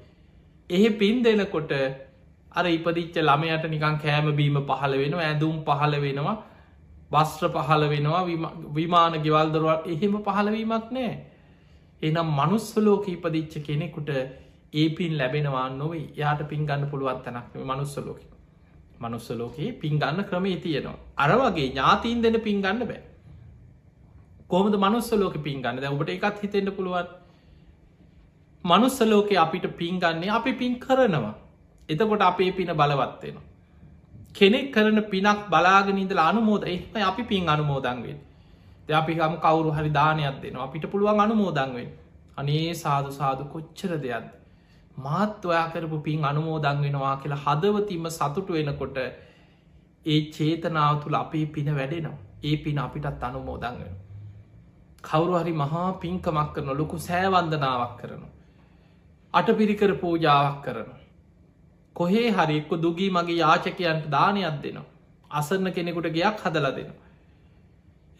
[0.71, 0.89] එහෙ.
[0.93, 1.73] පින් දෙනකොට
[2.53, 6.37] අර ඉපදිච්ච ළමයට නිකං කෑම බීම පහළ වෙනවා ඇඳුම් පහළ වෙනවා
[7.11, 8.23] වස්ත්‍ර පහළ වෙනවා
[8.75, 11.13] විමාන ගෙවල්දරවල් එහෙම පහළවීමක් නෑ
[12.03, 14.11] එනම් මනුස්සලෝක ඉපදිච්ච කෙනෙකුට
[14.73, 16.07] ඒ පින් ලැබෙනවා නොවේ.
[16.17, 18.21] යාට පින් ගන්න පුළුවත්තනක් මනුස්සලෝක
[19.01, 20.99] මනුස්සලෝකයේ පින් ගන්න ක්‍රමේ තියෙනවා.
[21.17, 23.01] අර වගේ ඥාතීන් දෙන පින් ගන්න බෑ.
[24.53, 25.79] කොහමද මනුස්සලෝක පින් ගන්න?
[25.79, 27.09] ද ඔබට එකත් හිතෙන්ට පුළුවන්.
[28.65, 31.35] මනුස්සලෝකය අපිට පින්ගන්නේ අපි පින් කරනවා.
[31.89, 33.51] එතකොට අපේ පින බලවත්වෙනවා
[34.35, 38.19] කෙනෙක් කරන පිනක් බලාගෙනනිදල අනුමෝද එම අපි පින් අනුමෝදන්වෙන්
[38.87, 40.67] ද අපි හම කවරු හරි දානයක් දෙනවා.
[40.67, 41.91] අපිට පුළුවන් අනුමෝදන්වෙන්
[42.37, 44.31] අනේ සාදු සාදු කොච්චර දෙයක්ද?
[44.99, 48.97] මාත් ඔයා කරපු පින් අනුමෝදන් වෙනවා කියලා හදවතිම සතුටු වෙනකොට
[50.07, 52.19] ඒ චේතනාව තුළ අපේ පින වැඩෙනවා.
[52.43, 53.93] ඒ පින අපිටත් අනුමෝදන් වෙන
[55.05, 58.29] කවුරු හරි මහා පින්කමක් කරන ලොකු සෑවන්දනාවක් කරනු
[59.35, 60.97] අට පිරිකර පූජාවක් කරනු
[61.97, 64.91] කොහේ හරික්ක දුගී මගේ යාචකයන්ට දානයක් දෙනවා.
[65.31, 67.01] අසරන්න කෙනෙකුට ගයක් හදල දෙනවා.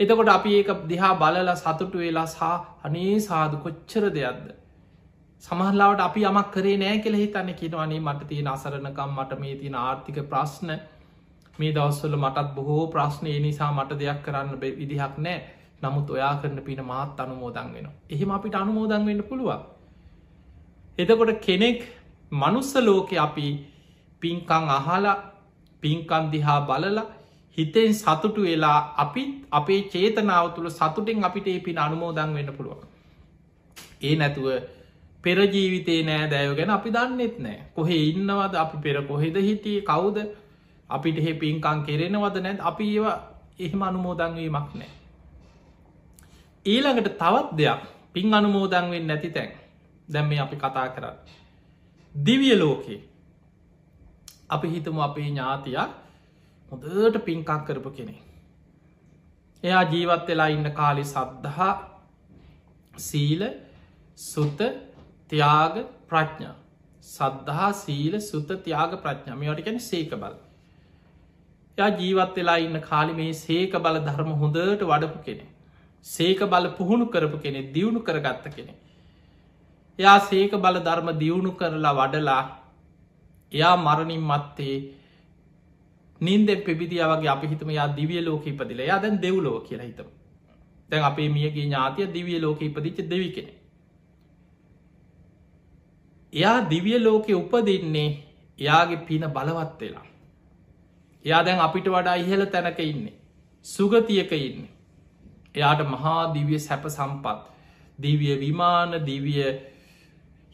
[0.01, 4.49] එතකොට අපි ඒක දිහා බලලා සතුටු වෙලා සා අනේ සාදු කොච්චර දෙයක්ද.
[5.43, 10.19] සමහල්ලාවට අපි යමක් කරේ නෑ කෙළ හිතන්න කිනවනේ මට තියෙන අසරණකම් මට මේ තියෙන ආර්ථික
[10.27, 10.71] ප්‍රශ්න
[11.59, 15.39] මේ දවස්වල මටත් බොහෝ ප්‍රශ්නය නිසා මට දෙයක් කරන්න විදිහක් නෑ
[15.83, 17.87] නමුත් ඔයා කරන පින මාත් අනුමෝදන් වෙන.
[18.11, 19.63] එහෙම අපිට අනුමෝදන් වෙන්න පුළුවන්.
[20.99, 21.81] එතකොට කෙනෙක්
[22.33, 23.47] මනුස්ස ලෝකෙ අපි
[24.23, 25.17] පින්කං අහලා
[25.83, 27.07] පින්කන් දිහා බලලා
[27.59, 32.87] හිතෙන් සතුටු වෙලා අපිත් අපේ චේතනාව තුළ සතුටෙන් අපිට ඒ පින අනුමෝදන් වෙන්න පුළුවන්.
[34.03, 34.47] ඒ නැතුව
[35.25, 40.19] පෙරජීවිතේ නෑ දැයෝ ගැන අපි දන්නෙත් නෑ කොහෙ ඉන්නවද අපි පෙර කොහෙද හිටිය කවුද
[40.91, 43.19] අපිට එහෙ පින්කං කෙරෙනවද නැත් අපි ඒවා
[43.59, 45.02] එහෙම අනුමෝදන්වීමක් නෑ.
[46.67, 47.81] ඊළඟට තවත් දෙයක්
[48.13, 49.51] පින් අනුමෝදන්වෙන් නැති තැන්
[50.09, 51.17] දැම් මේ අපි කතා කරන්න.
[52.15, 53.01] දිවිය ලෝකේ
[54.49, 55.91] අපි හිතමු අපේ ඥාතියක්
[56.73, 58.15] හොදට පින්කක් කරපු කෙනෙ.
[59.65, 61.75] එයා ජීවත් වෙලා ඉන්න කාලි සද්ධහා
[63.01, 63.43] සීල
[64.23, 64.61] සුත
[65.31, 65.77] තියාග
[66.09, 66.55] ප්‍රඥා
[67.05, 70.37] සද්ධහා සීල සුත තියාග ප්‍රඥාමයට ගැන සේක බල.
[71.79, 75.47] යා ජීවත් වෙලා ඉන්න කාලි මේ සේක බල ධර්ම හොඳට වඩපු කෙනෙ.
[76.07, 78.73] සේක බල පුහුණු කරපු කෙනෙ දියුණු කරගත්ත කෙනෙ.
[79.99, 82.43] එයා සේක බල ධර්ම දියුණු කරලා වඩලා
[83.53, 84.77] එයා මරණින් මත්තේ
[86.21, 88.79] නින්දෙ පෙබිදියාවගේ අපි හිතම යා දිවිය ලෝක ඉපදිල.
[88.83, 90.09] යා දැන් දෙව්ලෝ කියලා හිතම.
[90.91, 93.53] තැන් අපේ මියගේ ඥාතිය දිවිය ලෝක ඉපදිච්ච දෙවි කෙනෙ
[96.33, 98.09] එයා දිවිය ලෝකෙ උපදින්නේ
[98.59, 100.07] එයාගේ පින බලවත් වෙලා.
[101.25, 103.15] එයා දැන් අපිට වඩා ඉහල තැනක ඉන්නේ.
[103.65, 104.69] සුගතියක ඉන්න.
[105.55, 107.39] එයාට මහා දිවිය සැප සම්පත්.
[107.99, 109.45] දිවිය විමාන දිවිය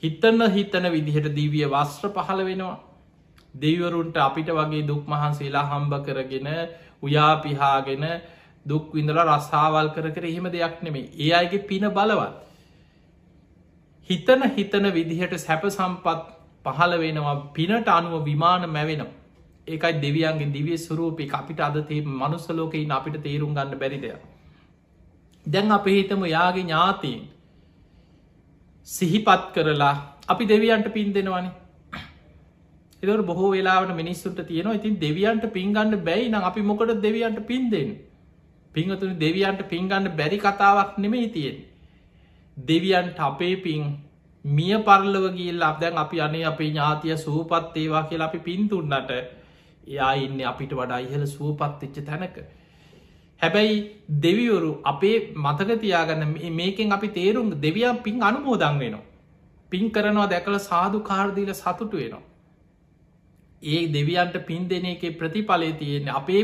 [0.02, 2.78] හිතන්න හිතන විදිහට දිවිය වස්ත්‍ර පහළ වෙනවා.
[3.54, 6.48] දෙවරුන්ට අපිට වගේ දුක් මහන්සේලා හම්බ කරගෙන
[7.02, 8.04] උයාපිහාගෙන
[8.66, 12.34] දුක් විඳල රස්සාවල් කර කර එහෙම දෙයක් නෙමේ ඒ අයගේ පින බලවත්.
[14.10, 16.18] හිතන හිතන විදිහට සැප සම්පත්
[16.64, 17.36] පහළ වෙනවා.
[17.52, 19.14] පිනට අනුව විමාන මැවෙනවා.
[19.68, 24.12] ඒකයි දෙවියන්ගේ දිවිය සුරූපි අපිට අදතේ මනුස්සලෝකයින් අපිට තේරුම් ගන්න බැරිදය
[25.46, 27.22] දැන් අප හිතම යාගේ ඥාතීන්.
[28.86, 29.94] සිහිපත් කරලා
[30.28, 31.52] අපි දෙවියන්ට පින් දෙනවනේ.
[33.02, 37.90] එදවට බොහෝ වෙලාවට මිනිස්සුන්ට තියෙනවා ඉතින් දෙවියන්ට පින්ගන්න බැයි නම් අපි මොකට දෙවියන්ට පින් දෙන්න?
[38.74, 41.56] පිංහතුන දෙවියන්ට පින්ගන්න බැරි කතාවක් නෙමේ තියෙන්
[42.56, 43.82] දෙවියන්ට අපේ පින්
[44.44, 49.10] මිය පරලව ගිල් අපදැන් අපි අනේ අපේ ඥාතිය සූපත් ඒවා කියලා අපි පින්තුන්නට
[49.86, 52.36] එයා ඉන්න අපිට වඩා ඉහල සුවපත් එච්ච තැනක.
[53.40, 53.76] හැබැයි
[54.24, 59.04] දෙවිවරු අපේ මතක තියාගන්න මේකෙන් අපි තේරුම් දෙවියන් පින් අනුමෝදන් වෙනවා.
[59.70, 62.22] පින් කරනවා දැකළ සාධු කාර්දීල සතුටු වෙනවා.
[63.62, 66.42] ඒ දෙවියන්ට පින් දෙන එක ප්‍රතිඵලය තියෙන්නේ අපේ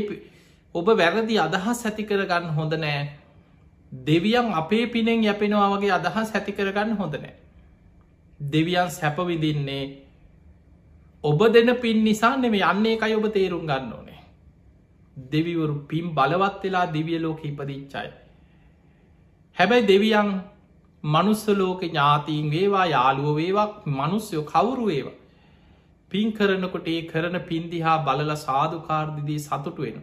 [0.74, 3.02] ඔබ වැරදි අදහස් ඇති කරගන්න හොඳ නෑ.
[3.92, 7.34] දෙවියන් අපේ පිනෙන් යැපෙනවා වගේ අදහස් ඇති කරගන්න හොඳ නෑ.
[8.52, 9.84] දෙවියන් සැපවිදින්නේ
[11.24, 14.03] ඔබ දෙන පින් නිසා නෙම යන්නේ එකයි ඔබ තේරුම් ගන්න ඕනේ.
[15.16, 18.08] දෙවිවරු පින් බලවත් වෙලා දිවිය ලෝක ඉපදිච්චයි
[19.56, 20.30] හැබැයි දෙවියන්
[21.04, 25.18] මනුස්ස ලෝක ඥාතීන් වේවා යාළුව වේවක් මනුස්යෝ කවුරු වේවා
[26.10, 29.96] පින් කරනකොට ඒ කරන පින්දිහා බලල සාධකාර්දිදී සතුටු වෙන.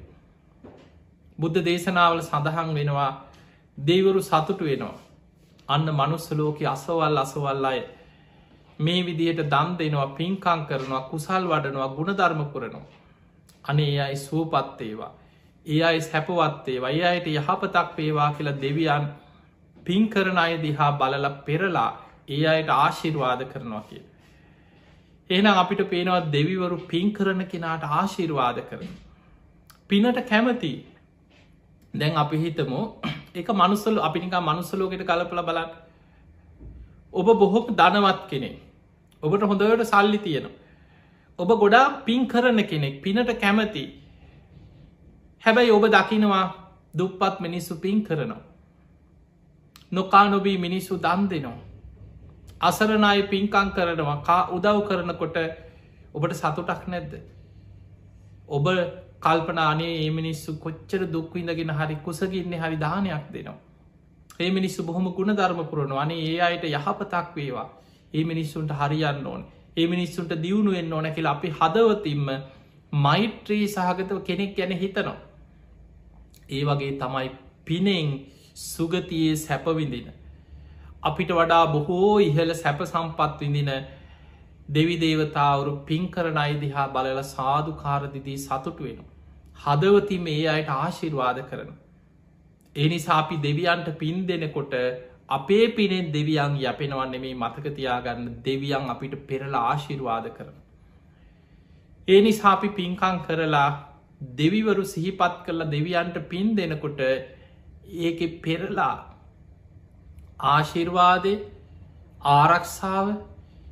[1.40, 3.12] බුද්ධ දේශනාවල සඳහන් වෙනවා
[3.78, 4.98] දෙවරු සතුටු වෙනවා.
[5.68, 7.80] අන්න මනුස්සලෝක අසවල් අසවල් අය
[8.80, 12.86] මේ විදියට දන් දෙනවා පින්කං කරනවා කුසල් වඩනවා ගුණධර්ම පුරනවා.
[13.72, 15.12] අනේ අයි සූපත්තේවා.
[15.66, 19.06] ඒ අයි හැපවත්තේ වයි අයට යහපතක් පේවා කියලා දෙවියන්
[19.78, 21.90] පින් කරන අය දිහා බලල පෙරලා
[22.30, 24.04] ඒ අයට ආශිර්වාද කරනවා කිය.
[25.30, 28.88] එහනම් අපිට පේනවා දෙවිවරු පින් කරන කෙනාට ආශිර්වාද කරන.
[29.88, 30.74] පිනට කැමති
[31.94, 32.82] දැන් අපි හිතමු
[33.36, 35.72] එක මනුස්සල අපිනික මනුස්සලෝකට කලපල බලන්න
[37.14, 38.56] ඔබ බොහොම ධනවත් කෙනෙක්
[39.24, 40.61] ඔබට හොඳට සල්ලි තියෙනවා
[41.42, 43.84] ඔබ ගොඩා පින් කරන කෙනෙක් පිනට කැමති.
[45.44, 46.46] හැබැයි ඔබ දකිනවා
[46.94, 48.42] දුප්පත් මිනිස්සු පින් කරනවා.
[49.92, 51.60] නොකා නොබී මිනිස්සු දන් දෙනවා.
[52.62, 55.38] අසරණය පින්කං කරනවා කා උදව් කරනකොට
[56.14, 57.14] ඔබට සතුටක් නැද්ද.
[58.48, 58.66] ඔබ
[59.20, 63.58] කල්පනානේ ඒ මිනිස්සු කොච්චර දුක්විඳගෙන හරි කුසගින්න හරි දානයක් දෙනවා.
[64.40, 67.68] ඒ මිනිස්සු බොහොම ගුණ ධර්මපුරන අනේ ඒ අයට යහපතක් වේවා.
[68.14, 69.44] ඒ මිනිස්සුන්ට හරියන්න ඕන.
[69.78, 72.28] ඒ මිනිස්සුන්ට දියුණුවෙන් ඕන කියලා අපි හදවතින්ම
[73.02, 75.18] මෛත්‍රී සහගතව කෙනෙක් ගැන හිතනවා.
[76.50, 77.30] ඒ වගේ තමයි
[77.66, 78.10] පිනෙන්
[78.56, 80.12] සුගතියේ සැපවිඳින
[81.04, 83.72] අපිට වඩා බොහෝ ඉහළ සැප සම්පත් විඳින
[84.70, 89.00] දෙවි දේවතාවරු පින් කරන අයිදිහා බලල සාධකාරදිදී සතුටු වෙන.
[89.60, 91.72] හදවතිම ඒ අයට ආශිර්වාද කරන.
[92.76, 94.76] එනිසාපි දෙවියන්ට පින් දෙනකොට
[95.32, 100.58] අපේ පිනෙන් දෙවියන් යපෙනවන්න මේ මතකතියාගන්න දෙවියන් අපිට පෙරලා ආශිර්වාද කරන.
[102.08, 103.70] ඒ නිසාපි පින්කං කරලා
[104.38, 107.02] දෙවිවරු සිහිපත් කරලා දෙවියන්ට පින් දෙනකොට
[108.02, 108.96] ඒක පෙරලා
[110.50, 111.34] ආශිර්වාදය
[112.32, 113.08] ආරක්ෂාව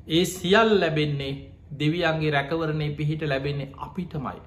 [0.10, 1.34] ඒ සියල් ලැබෙන්නේ
[1.74, 4.40] දෙවියන්ගේ රැකවරණය පිහිට ලැබෙන්නේ අපිටමයි.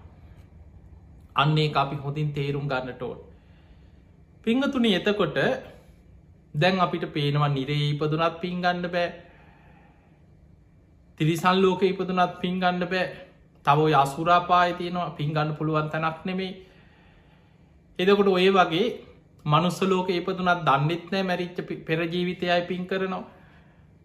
[1.37, 3.20] අන්නේ අපි හොඳින් තේරුම් ගන්නට ඕන්.
[4.46, 5.38] පිංහතුනි එතකොට
[6.54, 9.12] දැන් අපිට පේනවා නිරේ ඉපදුනත් පින්ගන්න බෑ.
[11.18, 13.04] තිරිසල් ලෝක ඉපදුනත් පින්ගන්න බෑ.
[13.66, 16.52] තව යසුරාපාය තියෙනවා පින්ගන්න පුළුවන් තැනක් නෙමේ.
[17.98, 18.86] එදකොට ඔය වගේ
[19.44, 23.24] මනුස්සලෝක ඉපදුනත් දන්නෙත් නෑ මැරිච්ච පෙරජීවිතයයි පින් කරනවා.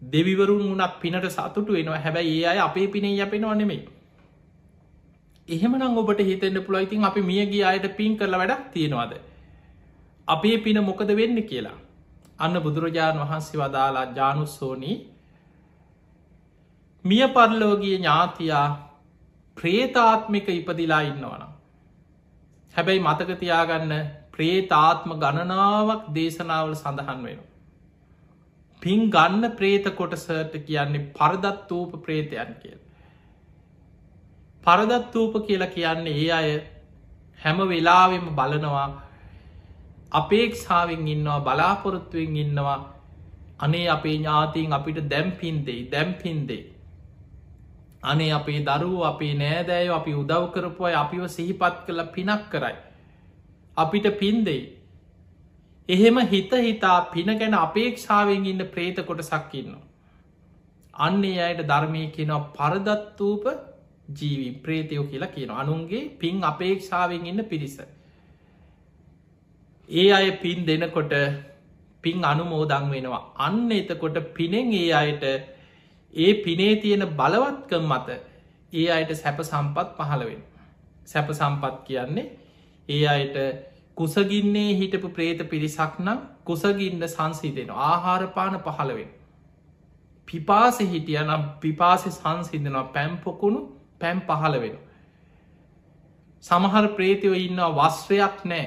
[0.02, 1.98] දෙවිවරුන් වුණක් පිනට සතුටු වෙනවා.
[1.98, 3.82] හැබැයි ඒ අය අපේ පිනේ යපෙනවා නෙමේ.
[5.48, 9.12] එහෙමනම් ඔබට හිතෙන්න්න පුළයිතින් අපි මියගේ අයට පින් කරල වැඩක් තියෙනවාද?
[10.28, 11.76] අපේ පින මොකද වෙන්න කියලා.
[12.38, 14.96] අන්න බුදුරජාණන් වහන්සේ වදාලා ජානුස්සෝනී
[17.04, 18.66] මිය පරලෝගිය ඥාතියා
[19.56, 21.42] ප්‍රේතාත්මික ඉපදිලා ඉන්නවන.
[22.74, 23.94] හැබැයි මතකතියාගන්න
[24.32, 27.40] ප්‍රේතාත්ම ගණනාවක් දේශනාවල සඳහන් වෙන.
[28.82, 32.78] පින් ගන්න ප්‍රේත කොටසට කියන්නේ පරදත්වූප ප්‍රේතයන් කියල.
[34.64, 36.50] පරදත්වූප කියලා කියන්නේ ඒ අය
[37.38, 38.88] හැම වෙලාවෙම බලනවා
[40.12, 42.78] අපේක්ෂාවෙන් ඉන්නවා බලාපොරොත්තුවෙන් ඉන්නවා.
[43.58, 46.64] අනේ අපේ ඥාතිීන් අපිට දැම්පින්දෙයි දැම්පින්දේ
[48.04, 52.76] අනේ අපේ දරුව අපේ නෑදෑය අපි උදව් කරපුය අපිව සිහිපත් කළ පිනක් කරයි.
[53.76, 54.62] අපිට පින්දෙයි
[55.88, 59.76] එහෙම හිත හිතා පින ගැන අපේක්ෂාවෙන් ඉන්න ප්‍රේත කොට සක්කින්න
[60.94, 63.44] අන්නේ අයට ධර්මය කියනවා පරදත්වූප
[64.18, 67.78] ජීවී ප්‍රේතයෝ කියලා කියන අනුන්ගේ පින් අපේක්ෂාවෙන් ඉන්න පිරිස.
[69.88, 71.12] ඒ අය පින් දෙනකොට
[72.02, 73.22] පින් අනුමෝදං වෙනවා.
[73.36, 75.24] අන්න එතකොට පිනෙන් ඒ අයට
[76.14, 78.08] ඒ පිනේ තියෙන බලවත්කම් මත
[78.72, 80.42] ඒ අයට සැප සම්පත් පහළවෙන්
[81.04, 82.26] සැප සම්පත් කියන්නේ
[82.88, 83.36] ඒ අයට
[83.96, 89.10] කුසගින්නේ හිටපු ප්‍රේත පිරිසක් නම් කුසගින්න සංසිදෙන ආහාරපාන පහළවෙන්
[90.28, 93.60] පිපාස හිටිය නම් පිපාසි සංසිදනවා පැම්පොකුණු
[93.98, 94.76] පැම් පහළ වෙන
[96.44, 98.66] සමහර ප්‍රේතිව ඉන්න වස්වයක් නෑ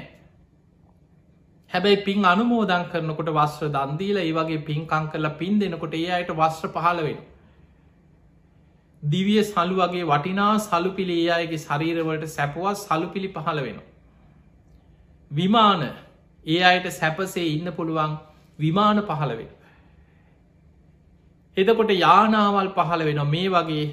[1.73, 6.69] හැබැයි පින් අනුමෝදන් කරනකොට වස්්‍ර දන්දීල ඒ වගේ පින්කං කරලා පින් දෙනකොට ඒ අයට වස්්‍ර
[6.69, 7.19] පහල වෙන.
[9.03, 13.79] දිවිය සලු වගේ වටිනා සලු පිළි ඒ අයගේ ශරීරවලට සැපුවත් සලු පිළි පහළ වෙන.
[15.31, 15.81] විමාන
[16.45, 18.13] ඒ අයට සැපසේ ඉන්න පුළුවන්
[18.59, 19.49] විමාන පහළ වෙන.
[21.57, 23.85] එදකොට යානාවල් පහළ වෙන මේ වගේ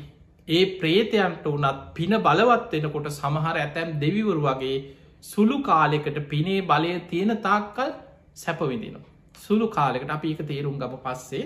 [0.48, 4.78] ඒ ප්‍රේතයන්ට වනත් පින බලවත් වෙනකොට සමහර ඇතැම් දෙවිවරු වගේ
[5.24, 7.92] සුළු කාලෙකට පිනේ බලය තියෙන තාක්කල්
[8.34, 9.06] සැපවිදිනවා.
[9.44, 11.44] සුළු කාලෙකට අපි එක තේරුම් ගම පස්සේ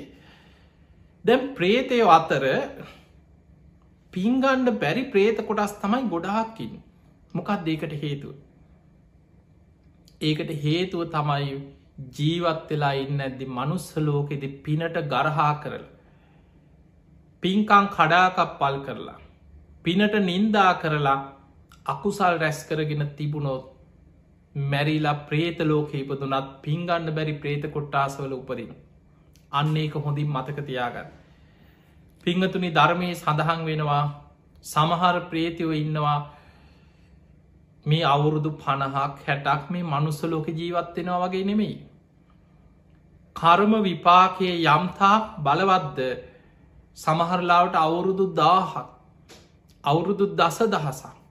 [1.24, 2.44] දැම් ප්‍රේතයෝ අතර
[4.12, 6.72] පින්ගණ්ඩ බැරි ප්‍රේත කොටස් තමයි ගොඩාක්කින්
[7.34, 8.34] මොකක් දෙකට හේතුව.
[10.20, 11.54] ඒකට හේතුව තමයි
[12.18, 15.84] ජීවත් වෙලා ඉන්න ඇදදි මනුස්සලෝකෙද පිනට ගරහා කරල.
[17.42, 19.20] පින්කං කඩාකප් පල් කරලා.
[19.84, 21.20] පිනට නින්දා කරලා
[21.86, 23.64] අකුසල් රැස් කරගෙන තිබුණොත්
[24.54, 28.74] මැරිලා ප්‍රේත ලෝක ඉපදුනත් පින්ගන්න බැරි ප්‍රේත කොට්ටාසවල උපදින.
[29.52, 31.08] අන්න ඒක හොඳින් මතක තියාගන්න.
[32.26, 34.02] පිංහතුනි ධර්මය සඳහන් වෙනවා
[34.64, 36.18] සමහර ප්‍රේතිව ඉන්නවා
[37.86, 41.76] මේ අවුරුදු පණහක් හැටක් මේ මනුස්සලෝක ජීවත්වෙනවා වගේ නෙමෙයි.
[43.36, 45.98] කර්ම විපාකය යම්තා බලවද්ද
[46.96, 48.86] සමහරලාවට අවුරුදු දාහක්
[49.84, 51.21] අවුරුදු දස දහසක්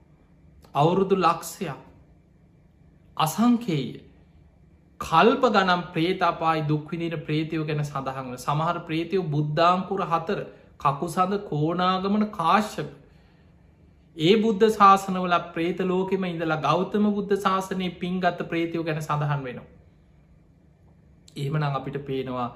[0.75, 1.81] අවුරුදු ලක්ෂයක්.
[3.17, 3.85] අසංකේය
[5.01, 10.41] කල්ප ගනම් ප්‍රේතාපායි දුක්විනිට ප්‍රේතියෝ ගැන සඳහන්ව සමහර ප්‍රේතියෝ බුද්ධාංකුර හතර
[10.79, 12.89] කකු සඳ කෝනාගමන කාශ්‍යප.
[14.17, 19.69] ඒ බුද්ධ ශාසනවල ප්‍රේත ලෝකෙම ඉඳලා ගෞතම බුද්ධ ශාසනය පින්ගත්ත ප්‍රේතියෝ ගැන සඳහන් වෙනවා.
[21.35, 22.49] එහෙමනං අපිට පේනවා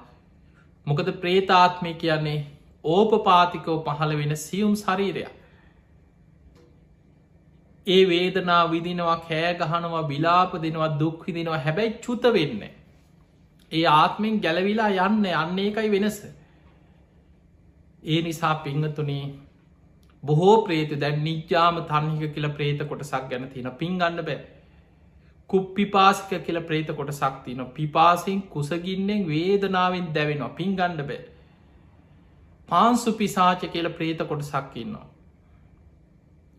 [0.86, 2.38] මොකද ප්‍රේතාත්මය කියන්නේ?
[2.84, 5.32] ඕපපාතිකෝ පහළ වෙන සියුම් ශරීරයක්.
[7.86, 12.62] ඒ වේදනා විදිනවා කෑ ගහනවා බිලාප දෙනවා දුක් විදිනවා හැබැයි චුත වෙන්න.
[13.72, 16.18] ඒ ආත්මෙන් ගැලවිලා යන්න යන්න එකයි වෙනස.
[18.04, 19.24] ඒ නිසා පිංහතුනේ
[20.22, 24.38] බොහෝ ප්‍රේත දැන් නිජ්‍යාම තන්හික කියල ප්‍රේත කොටසක් ගැන තින පින්ගන්න බෑ.
[25.50, 31.20] කුප්පිපාසික කියල ප්‍රේත කොට සක්තින පිපාසින් කුසගින්නෙන් වේදනාවෙන් දැවෙනවා පින්ගණ්ඩ බෑ.
[32.68, 35.06] පාන්සු පිසාච කියල ප්‍රේත කොට සක්කින්නවා.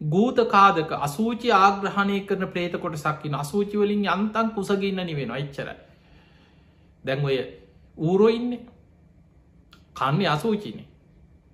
[0.01, 5.69] ගූත කාදක අසූචි ආග්‍රහණය කරන ප්‍රේත කොට සක්කින අසූචිවලින් යන්තන් කුසගන්න නිවෙන එච්චර
[7.03, 7.37] දැන් ඔය
[7.97, 8.57] ඌරෝ ඉන්න.
[9.93, 10.87] කන්නේ අසූචිනේ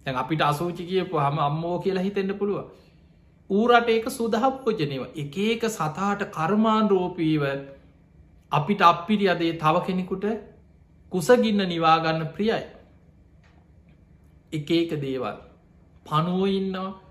[0.05, 2.65] දැන් අපිට අසූචි කියපු හම අම්මෝ කියලා හිතෙන්න්න පුළුව
[3.49, 7.43] ඌරට ඒක සුදහපෝජනයව එක ඒක සතාට කර්මාන් රෝපීව
[8.51, 10.25] අපිට අපිරි අදේ තව කෙනෙකුට
[11.11, 12.63] කුසගින්න නිවාගන්න ප්‍රියයි.
[14.53, 15.37] එක ඒක දේවල්.
[16.05, 17.02] පනුව ඉන්නවා.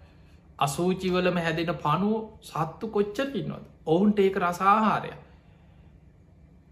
[0.62, 3.64] අසූචිවලම හැදෙන පනුව සත්තු කොච්චර ඉන්නවද?
[3.86, 5.12] ඔවුන්ට ඒක රසාහාරය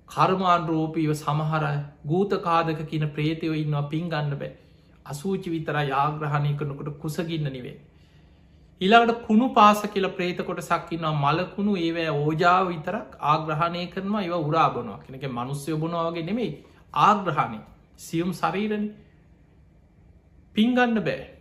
[0.09, 1.64] කර්මාන් රෝපීව සමහර
[2.07, 4.53] ගූතකාදක කියන ප්‍රේතයෝ ඉන්නවා පින් ගන්න බෑ.
[5.07, 7.76] අසූචි විතර යාග්‍රහණය කරනකොට කුසගින්න නිවේ.
[8.80, 15.24] ඉලාට කුණු පාස කියල ප්‍රේතකොට සක්කින්නවා මලකුණු ඒවෑ ඕජාව විතරක් ආග්‍රහණය කරනවා ඒව උරාබනවා කෙනෙක
[15.30, 16.53] මනුස්්‍යය බොනවාගේ නෙමෙයි.
[17.01, 17.61] ආග්‍රහණය.
[17.99, 18.86] සියුම් සරීරණ
[20.57, 21.39] පින්ගන්න බෑ.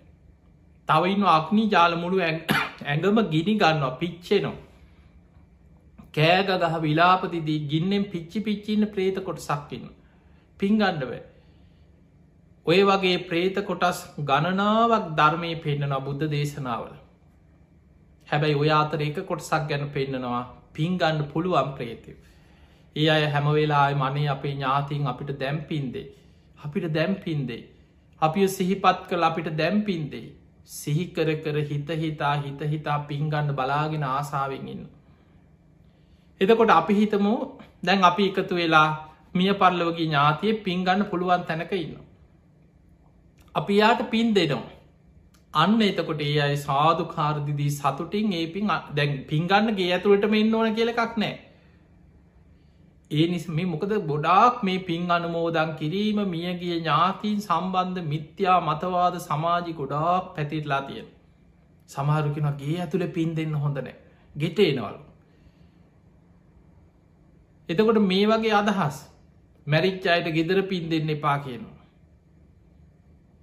[0.89, 4.57] තවයින්න අක්නි ජාල මුළු ඇඟම ගිනි ගන්නවා පිච්චෙනවා.
[6.13, 9.89] කෑග ගහ විලාපතිදී ගින්නෙන් පිච්චි පිච්චින්න ප්‍රේත කොට සක්කින්න
[10.59, 11.11] පින්ගණ්ඩව
[12.65, 16.95] ඔය වගේ ප්‍රේත කොටස් ගණනාවක් ධර්මය පෙන්න්නන බුද්ධ දේශනාවල.
[18.27, 20.41] හැබැයි ඔය අතර එක කොටසක් ගැන පෙන්න්නනවා
[20.73, 22.17] පින්ගන්න පුළුවන් ප්‍රේතිව
[22.95, 26.07] ඒ අය හැමවෙලායි මනේ අපේ ඥාතින් අපිට දැම්පින්දේ
[26.59, 27.61] අපිට දැම්පින්දේ
[28.21, 30.25] අපි සිහිපත් කළ අපිට දැම්පින්දේ
[30.69, 34.83] සිහිකර කර හිත හිතා හිත හිතා පින්ගන්න බලාගෙන ආසාාවෙන් ඉන්න.
[36.41, 37.33] එතකොට අපි හිතමු
[37.83, 38.87] දැන් අපි එකතු වෙලා
[39.35, 41.95] මිය පරලෝගේ ඥාතිය පින්ගන්න පුළුවන් තැනක ඉන්න.
[43.55, 44.69] අපි යාට පින් දෙනවා.
[45.53, 50.91] අන්න එතකොට ඒ අයි සාධු කාරදිදී සතුටින් ඒ පින් දැන් පින්ගන්නගේ ඇතුළට මෙන්න ඕන කියල
[50.93, 51.35] එකක් නෑ
[53.11, 59.73] ඒ නිස මේ මොකද ගොඩාක් මේ පින් අනුමෝදන් කිරීම මියගිය ඥාතීන් සම්බන්ධ මිත්‍යා මතවාද සමාජි
[59.73, 61.07] ගොඩාක් පැතිරලා තියෙන
[61.89, 63.95] සමහරුකෙනගේ ඇතුළ පින් දෙන්න හොඳනෑ
[64.35, 64.99] ගෙටේනවලු.
[67.69, 68.97] එතකොට මේ වගේ අදහස්
[69.67, 71.79] මැරිච් අයට ගෙදර පින් දෙන්න එපා කියනවා.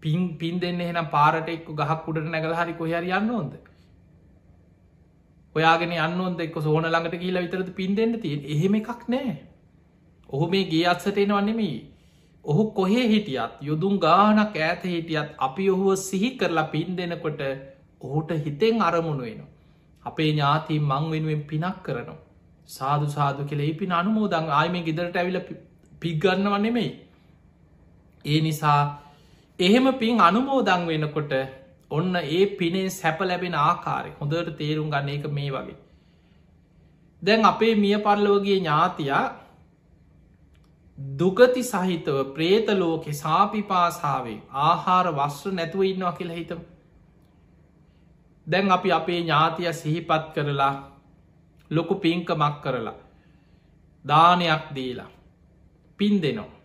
[0.03, 3.59] පින් පින් දෙන්න එහෙනම් පාරට එක්ක ගහක් උඩට නැගල හරි කොහරි යන්න ඕොද
[5.55, 9.37] ඔයාගෙන අන්නොන්ද එක් සෝන ළඟට කියලා විතරද පින් දෙන්න තියෙන් එහෙම එකක් නෑ.
[10.29, 11.77] ඔහු මේ ගේ අත්සට එනවන්නෙමී
[12.45, 17.41] ඔහු කොහේ හිටියත් යුදුම් ගානක් ඇත හිටියත් අපි ඔහුව සිහි කරලා පින් දෙනකොට
[18.01, 19.41] ඔහුට හිතෙන් අරමුණු වෙන.
[20.03, 22.19] අපේ ඥාතිී මං වෙනුවෙන් පිනක් කරනවා.
[22.69, 25.41] සාදු සාදු කෙළෙ පින අනුමෝදං ආයම ගෙදරට ඇවිල
[26.03, 26.91] පිගන්න වන්නෙමෙයි.
[28.25, 28.81] ඒ නිසා
[29.59, 31.35] එහෙම පින් අනුමෝදං වෙනකොට
[31.91, 35.77] ඔන්න ඒ පිනේ සැප ලැබෙන ආකාරය හොඳට තේරුම් ගන්න එක මේ වගේ.
[37.23, 39.25] දැන් අපේ මිය පරලෝගේ ඥාතියා
[40.99, 46.61] දුගති සහිතව ප්‍රේතලෝකෙ සාපිපාසාාවේ ආහාර වස්්‍ර නැතුව ඉන්නවා කියලා හිතම.
[48.47, 50.75] දැන් අපි අපේ ඥාතිය සිහිපත් කරලා
[51.71, 52.95] ලොකු පින්කමක් කරලා
[54.05, 55.11] දානයක් දීලා
[55.99, 56.57] පින් දෙනවා.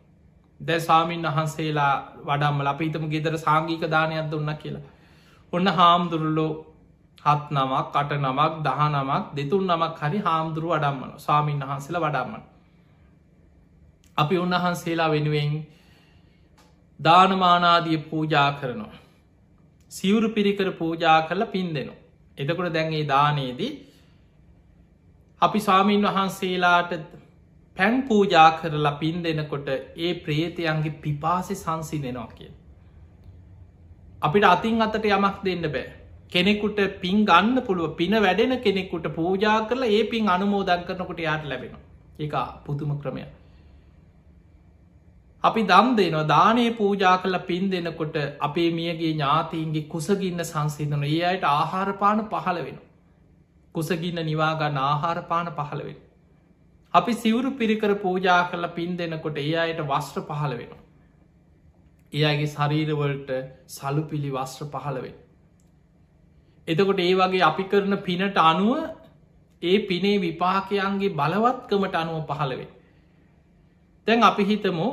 [0.60, 1.94] දැ සාමීන් වහන්සේලා
[2.26, 4.86] වඩම්මල අපිතම ගෙදර සාංගීක දානයක් දුන්න කියලා.
[5.54, 6.52] ඔන්න හාමුදුරුල්ලෝ
[7.24, 12.51] හත් නමක් අට නමක් දහ නමක් දෙතුන් නමක් හරි හාමුදුරුව වඩම්මන සාමීන් වහන්සේලා වඩම්මන
[14.18, 15.54] අපි උන්වහන්සේලා වෙනුවෙන්
[17.00, 19.00] දානමානාදිය පූජා කරනවා.
[19.92, 22.00] සිවුරු පිරිකර පූජා කරලා පින් දෙනවා.
[22.38, 23.72] එතකොට දැන්ගේ දානයේදී
[25.42, 26.92] අපි ස්වාමීන් වහන්සේලාට
[27.78, 32.52] පැන් පූජා කරලා පින් දෙනකොට ඒ ප්‍රේතයන්ගේ පිපාසි සංසි දෙනවා කිය.
[34.22, 35.90] අපිට අතින් අතට යමක් දෙන්න බෑ.
[36.30, 41.78] කෙනෙකුට පින් ගන්න පුළුව පින වැඩෙන කෙනෙකුට පූජා කරලා ඒ පින් අනුමෝදන් කරනකොට යාට ලැබෙන.
[42.20, 42.36] එක
[42.66, 43.41] පුතුම ක්‍රමයක්.
[45.44, 51.50] අපි දම් දෙනවා දානය පූජා කළ පින් දෙනකොට අපේ මියගේ ඥාතීන්ගේ කුසගින්න සංසිදන ඒ අයට
[51.50, 52.78] ආහාරපාන පහළ වෙන.
[53.76, 55.98] කුසගින්න නිවාගන්න ආහාරපාන පහළ වෙන.
[56.94, 60.72] අපි සිවුරු පිරිකර පූජා කළ පින් දෙනකොට ඒ අයට වස්ත්‍ර පහළ වෙන.
[62.14, 63.30] ඒ අගේ ශරීරවලට
[63.70, 65.16] සලු පිළි වස්ත්‍ර පහළවෙන්.
[66.68, 68.78] එතකොට ඒ වගේ අපි කරන පිනට අනුව
[69.64, 72.70] ඒ පිනේ විපාකයන්ගේ බලවත්කමට අනුව පහළවෙන්.
[74.08, 74.88] තැන් අපි හිතමු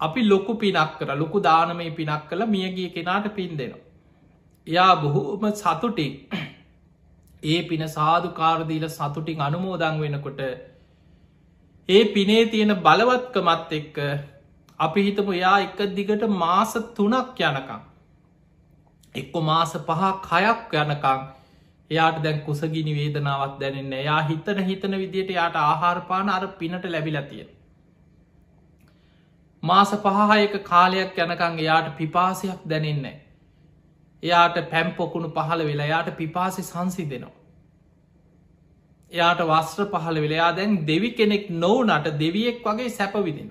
[0.00, 3.84] අපි ලොකු පිනක් කර ලොකු දානමය පිනක් කළ මියගිය කෙනාට පින් දෙනවා.
[4.66, 6.12] එයා බොහෝම සතුටින්
[7.44, 10.40] ඒ පින සාධකාරදීල සතුටින් අනුමෝදං වෙනකොට
[11.88, 13.98] ඒ පිනේ තියෙන බලවත්කමත් එක්ක
[14.80, 17.82] අපි හිතම එයා එක දිගට මාස තුනක් යනකම්
[19.14, 21.26] එක්කො මාස පහ කයක් යනකං
[21.90, 27.46] එයාට දැන් කුසගිනි වේදනාවත් දැනන්න එයා හිතන හිතන විදියට යායට ආහාරපාන අර පිනට ලැබිලතිය
[29.66, 33.16] මාස පහහයක කාලයක් යනකං එයාට පිපාසයක් දැනෙන්නේ.
[34.22, 37.36] එයාට පැම්පොකුණු පහළ වෙලා යාට පිපාසි සංසි දෙනවා.
[39.12, 43.50] එයාට වස්ත්‍ර පහළ වෙලයා දැන් දෙවි කෙනෙක් නොවනට දෙවියෙක් වගේ සැපවිදින.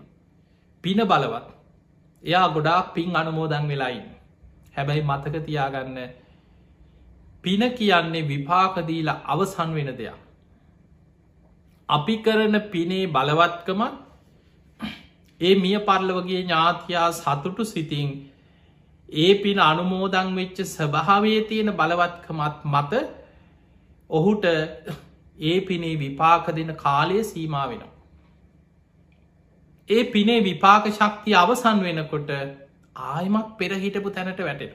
[0.84, 1.48] පින බලවත්.
[2.24, 4.10] එයා ගොඩාක් පින් අනුමෝදන් වෙලායින්න.
[4.76, 5.98] හැබැයි මතක තියාගන්න
[7.44, 10.20] පින කියන්නේ විපාකදීල අවසන් වෙන දෙයක්.
[11.90, 13.82] අපි කරන පිනේ බලවත්කම
[15.42, 18.10] ඒ මිය පරලවගේ ඥාතියා සතුටු සිතින්
[19.10, 23.02] ඒ පින අනුමෝදං වෙච්ච ස්වභාවේ තියෙන බලවත්කමත් මත
[24.10, 24.46] ඔහුට
[25.40, 27.94] ඒ පිනේ විපාක දෙන කාලය සීමා වෙනවා.
[29.90, 32.30] ඒ පිනේ විපාක ශක්තිය අවසන් වෙනකොට
[33.06, 34.72] ආයමක් පෙරහිටපු තැනට වැටෙන.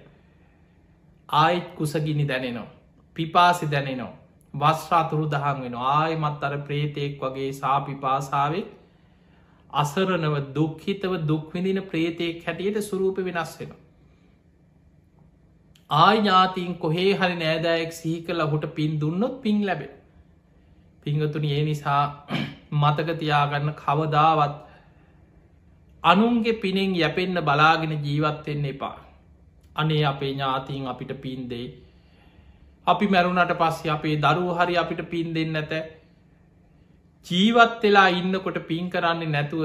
[1.28, 2.72] ආයිත් කුසගිනි දැනෙනවා.
[3.16, 4.18] පිපාසි දැනෙනවා.
[4.54, 8.64] වස්්‍රාතුරු දහන් වෙන ආයමත් අර ප්‍රේතයෙක් වගේ සාපිපාසාාවේ
[9.74, 13.72] අසරනව දුක්හිතව දුක්විදින ප්‍රේතයෙක් හැටියට සුරූප වෙනස් වෙන.
[15.90, 19.92] ආඥාතින් කොහේ හරි නෑදෑයෙක් සිහි කළ හුට පින් දුන්නොත් පින් ලැබේ.
[21.02, 22.02] පිංගතුන ඒ නිසා
[22.80, 24.56] මතක තියාගන්න කවදාවත්
[26.04, 28.96] අනුන්ගේ පිනෙන් යැපෙන්න්න බලාගෙන ජීවත්වෙන්න එපා.
[29.74, 31.68] අනේ අපේ ඥාතිීන් අපිට පින් දෙයි.
[32.86, 35.99] අපි මැරුණට පස්සේ අපේ දරුව හරි අපිට පින් දෙන්න ඇත
[37.26, 39.64] ජීවත් වෙලා ඉන්නකොට පින් කරන්නේ නැතුව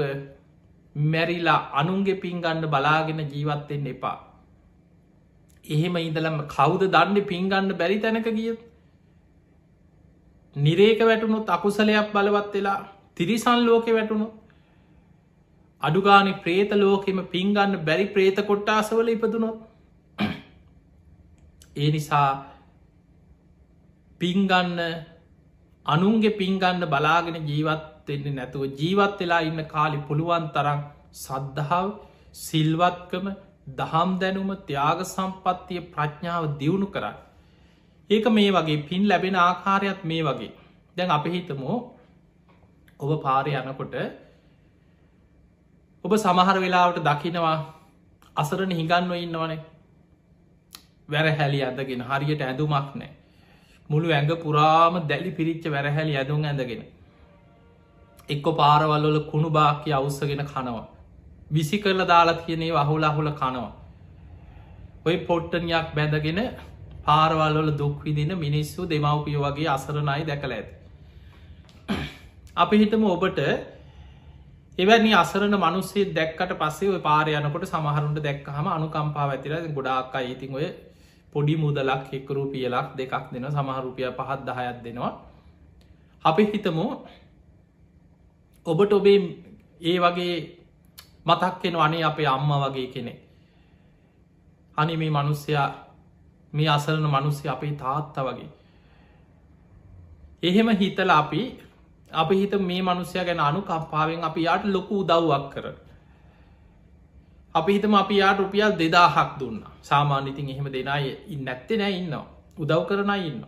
[0.94, 4.16] මැරිලා අනුන්ගේ පින්ගන්න බලාගෙන ජීවත්වෙන්න එපා.
[5.64, 8.60] එහෙම ඉඳලම කවුද දන්න පින්ගන්න බැරි තැනක ගියත්?
[10.56, 12.78] නිරේක වැටුණුත් අකුසලයක් බලවත් වෙලා
[13.14, 14.28] තිරිසන් ලෝකෙ වැටුණු
[15.82, 19.58] අඩුගානි ප්‍රේත ලෝකෙම පින්ගන්න බැරි ප්‍රේත කොට්ටාසවල ඉපදුනොත්?
[21.76, 22.30] ඒ නිසා
[24.20, 24.80] පින්ගන්න
[25.86, 30.80] අනුන්ගේ පින්ගන්න බලාගෙන ජීවත් වෙන්න නැතුව ජීවත් වෙලා ඉන්න කාලි පුළුවන් තරම්
[31.16, 31.88] සද්ධාව
[32.38, 33.26] සිල්වත්කම
[33.72, 37.16] දහම් දැනුම ත්‍යාග සම්පත්තිය ප්‍රඥාව දියුණු කරන්න.
[38.10, 40.52] ඒක මේ වගේ පින් ලැබෙන ආකාරයක් මේ වගේ.
[40.96, 41.76] දැන් අප හිතමෝ
[43.00, 43.96] ඔබ පාරය යනකොට
[46.04, 47.56] ඔබ සමහර වෙලාවට දකිනවා
[48.36, 49.60] අසරන හිඟන්ව ඉන්නවනේ.
[51.08, 53.15] වැරහැලි ඇඳගෙන හරියට ඇඳුමක් නෑ
[53.90, 56.84] මුළු ඇඟ පුරාම දැලි පිරිච්ච වැරහැලි ඇඳුම් ඇඳගෙන
[58.28, 60.86] එක්කො පාරවල්වල කුණු බාක්‍ය අවස්සගෙන කනවා
[61.50, 63.72] විසි කරල දාලා තියනේ වහුල අහුල කනවා
[65.04, 66.40] ඔය පොට්ටනයක් බැඳගෙන
[67.04, 70.68] පාරවල්වල දුක්විදින මිනිස්සු දෙමවපිය වගේ අසරණයි දැකළ ඇත.
[72.56, 73.38] අපි හිතම ඔබට
[74.78, 80.66] එවැනි අසරන මනුස්සේ දැක්කට පස්සේ පාර යනකොට සමහරුන්ට දැක්කහම අනුකම්පා ඇතිර ගොඩාක් අයිතින් ඔය
[81.32, 85.12] පොඩි මුදලක් එක්කරුපියලක් දෙකක් දෙන සමහරුපිය පහත් දහයක් දෙනවා.
[86.24, 86.86] අපි හිතමු
[88.66, 89.18] ඔබට ඔබේ
[89.80, 90.36] ඒ වගේ
[91.24, 93.14] මතක්කෙන අනේ අපේ අම්ම වගේ කෙනෙ.
[94.76, 95.68] අනි මේ මනුස්්‍යයා
[96.52, 98.50] මේ අසරන මනුස්්‍ය අපේ තාත්ත වගේ.
[100.42, 101.42] එහෙම හිතල අපි
[102.12, 105.66] අපි හිත මේ මනුස්්‍යය ගැන අනු කම්පාවෙන් අපි යාට ලොකු උදව්වක් කර.
[107.58, 112.14] අපි හිතම අපි යාට රුපියල් දෙදාහක් දුන්න සාමාන්‍යතින් එහෙම දෙනයි ඉන්න ඇත්තේ නෑ ඉන්න
[112.58, 113.40] උදව් කරන ඉන්න.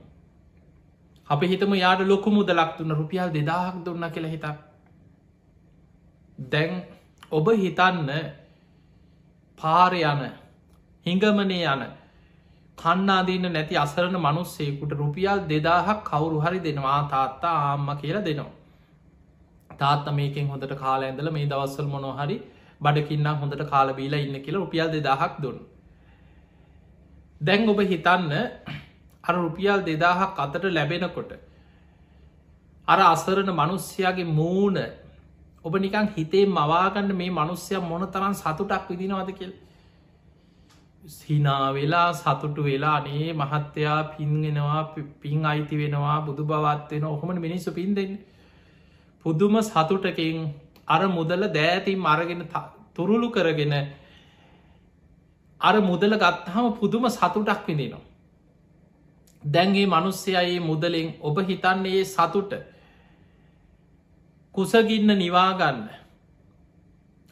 [1.28, 4.56] අපි හිතම යාට ලොකු මුදලක් දුන්න රුපියල් දෙදාහක් දුන්න කියලා හිතක්.
[6.52, 6.72] දැන්
[7.30, 8.10] ඔබ හිතන්න
[9.60, 10.22] පාර යන
[11.06, 11.82] හිඟමනේ යන
[12.78, 18.52] කන්නාදන්න නැති අසරන මනුස්සේකුට රුපියල් දෙදාහක් කවුරු හරි දෙනවා තාත්තා ආම්ම කියලා දෙනවා.
[19.70, 22.38] තාත්ත මේකෙන් හොඳට කාල ඇඳල මේ දවස්සල් මොනොහරි
[22.80, 25.58] බඩකින්න හොඳට කාලබීලා ඉන්න කියලා රුපියල් දෙදාහක් දුන්න.
[27.40, 28.32] දැන් ඔබ හිතන්න
[29.24, 31.30] අර රුපියල් දෙදාහක් අතට ලැබෙනකොට.
[32.88, 34.78] අර අසරණ මනුස්්‍යයාගේ මූුණ
[35.64, 39.66] ඔබ නිකං හිතේ මවාගන්න මේ මනුස්්‍යය මොන තරන් සතුටක් විදිනවාද කියලා
[41.02, 44.82] හිනා වෙලා සතුටු වෙලා අනේ මහත්තයා පින්ගෙනවා
[45.20, 48.18] පින් අයිති වෙනවා බුදු බවත් වෙන ඔහොමට මිනිස්සු පින් දෙන්න
[49.24, 50.36] පුදුම සතුටකින්
[50.88, 52.42] අර මුදල දෑතින් අරගෙන
[52.94, 53.74] තුරුළු කරගෙන
[55.60, 58.00] අර මුදල ගත්තහම පුදුම සතුටක් විඳනවා.
[59.42, 62.52] දැන්ගේ මනුස්සයයේ මුදලින් ඔබ හිතන්නේ සතුට
[64.54, 65.86] කුසගින්න නිවාගන්න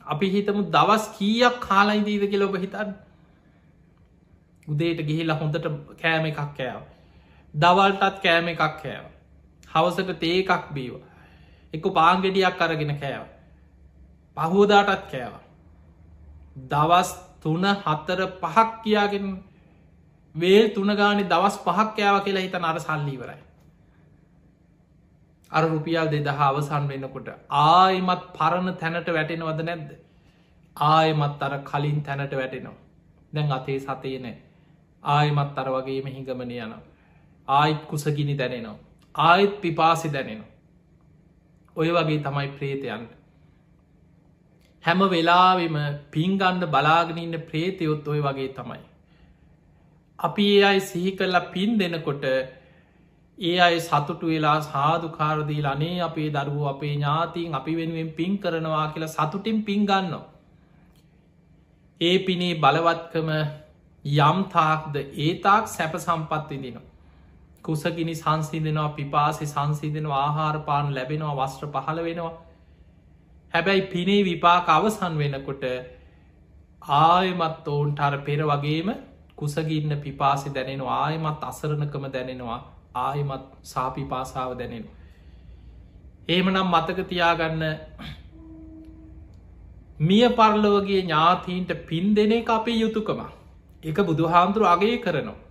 [0.06, 2.94] අපි හිතමු දවස් කීයක් කාලයිදීද කියල ඔබ හිතන්න
[4.68, 6.82] උදේට ගිහිලා හොඳට කෑම එකක් කෑව.
[7.54, 9.06] දවල්ටත් කෑම එකක් කෑව.
[9.68, 10.94] හවසට තේකක් බීව.
[11.74, 13.26] එක පාංගෙඩියක් අරගෙන කෑව.
[14.36, 15.34] පහෝදාටත් කෑව.
[16.70, 17.10] දවස්
[17.40, 19.26] තුන හත්තර පහක් කියාගෙන
[20.34, 23.42] වේල් තුනගානි දවස් පහක් කෑව කියලා හිත නර සල්ලීවරයි.
[25.50, 27.28] අර රුපියල් දෙදහ අවසන් වෙන්නකොට
[27.60, 29.90] ආයමත් පරණ තැනට වැටෙනවද නැද්ද.
[30.76, 32.76] ආයමත් අර කලින් තැනට වැටෙනවා.
[33.32, 34.36] දැන් අතේ සතේ නෑ
[35.04, 36.74] ආයමත් අර වගේම හිඟමන යන
[37.48, 38.78] ආයිත් කුසගිනි දැනෙනවා
[39.14, 40.52] ආයිත් පිපාසි දැනෙනවා
[41.76, 43.10] ඔය වගේ තමයි ප්‍රේතයන්ට
[44.86, 45.78] හැම වෙලාවෙම
[46.10, 48.84] පින්ගන්ඩ බලාගෙනඉන්න ප්‍රේතයොත් ඔය වගේ තමයි
[50.18, 52.24] අපි ඒ අයි සිහි කරලා පින් දෙනකොට
[53.38, 59.08] ඒ අයි සතුටු වෙලා සාධකාරදී අනේ අපේ දරුව අපේ ඥාතින් අපි වෙනුවෙන් පින් කරනවා කියලා
[59.08, 60.24] සතුටින් පින් ගන්නවා.
[62.00, 63.30] ඒ පිනේ බලවත්කම
[64.04, 66.86] යම්තාක්ද ඒතාක් සැප සම්පත් විදිනවා.
[67.62, 72.34] කුසගිනි සංසිදනවා පිපාසි සංසිදන ආහාරපාන ලැබෙනවා වස්ත්‍ර පහළ වෙනවා.
[73.56, 75.64] හැබැයි පිනේ විපාක අවසන් වෙනකොට
[76.82, 78.90] ආයමත් ඔවුන්ට අර පෙර වගේම
[79.36, 82.60] කුසගින්න පිපාසි දැනෙනවා ආයමත් අසරණකම දැනෙනවා
[82.96, 84.84] ආයමත් සාපිපාසාව දැනෙන.
[86.28, 87.64] ඒමනම් මතක තියාගන්න
[90.00, 93.20] මිය පරලෝවගේ ඥාතීන්ට පින් දෙන එක අපේ යුතුකම
[93.82, 95.42] එක බුදුහාමුදුරු අගේ කරනවා.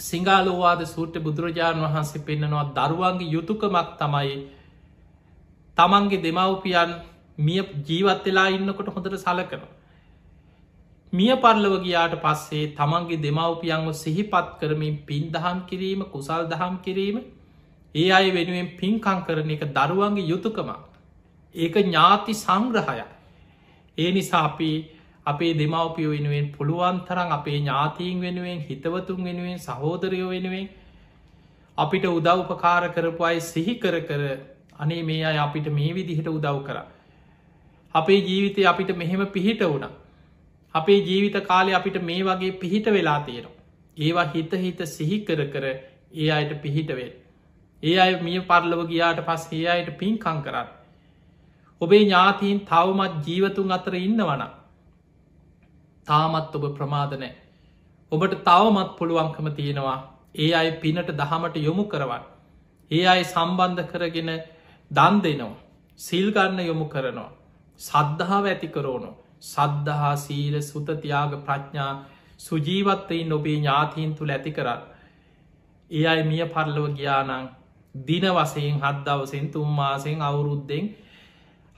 [0.00, 4.36] සිංහලෝවාද සූට්‍ය බුදුරජාණන් වහන්සේ පෙන්න්නනවා දරුවන්ගේ යුතුකමක් තමයි
[5.76, 6.90] තමන්ගේ දෙමව්පියන්
[7.38, 9.70] මිය ජීවත් වෙලා ඉන්නකොට හොඳට සලකනවා.
[11.12, 17.18] මිය පරලව ගියාට පස්සේ තමන්ගේ දෙමව්පියන්ව සිහිපත් කරමින් පින් දහම් කිරීම කුසල් දහම් කිරීම
[17.94, 20.70] ඒ අය වෙනුවෙන් පින්කං කරන එක දරුවන්ගේ යුතුකමක්
[21.54, 23.02] ඒක ඥාති සංග්‍රහය
[23.98, 24.70] ඒ නිසා අපි
[25.26, 30.68] අපේ දෙමවපිය වෙනුවෙන් පුළුවන්තරන් අපේ ඥාතීන් වෙනුවෙන් හිතවතුන් වෙනුවෙන් සහෝදරයෝ වෙනුවෙන්
[31.78, 34.22] අපිට උදව්පකාර කරපු අයි සිහි කර කර
[34.82, 36.78] අනේ මේ අය අපිට මේ විදිහට උදව් කර
[37.94, 39.92] අපේ ජීවිතය අපිට මෙහෙම පිහිට වුණා
[40.74, 43.58] අපේ ජීවිත කාලය අපිට මේ වගේ පිහිට වෙලා තියෙනවා.
[43.96, 45.64] ඒවා හිත හිත සිහි කර කර
[46.14, 47.10] ඒ අයට පිහිටවේ.
[47.82, 50.68] ඒ අය මිය පරලව ගියාට පස් ඒ අයට පින්කං කරන්න.
[51.80, 54.44] ඔබේ ඥාතීන් තවමත් ජීවතුන් අතර ඉන්න වන.
[56.06, 57.32] තාමත් ඔබ ප්‍රමාදනෑ.
[58.12, 59.98] ඔබට තවමත් පුළුවන්කම තියෙනවා
[60.36, 62.24] ඒ අය පිනට දහමට යොමු කරවන්.
[62.90, 64.32] ඒ අය සම්බන්ධ කරගෙන
[64.92, 65.56] දන් දෙනවා.
[66.00, 67.30] සිල්ගන්න යොමු කරනවා.
[67.80, 69.10] සද්ධාව ඇති කරෝනො.
[69.42, 71.92] සද්ධහා සීල සුතතියාග ප්‍රඥා
[72.40, 74.82] සුජීවත්තයි නොබේ ඥාතීන් තුළ ඇති කරන්න.
[75.90, 77.48] ඒ අයි මිය පරලව ගියානං
[77.94, 80.84] දින වසයෙන් හද්දවසෙන් තුම්මාසෙන් අවුරුද්දෙන්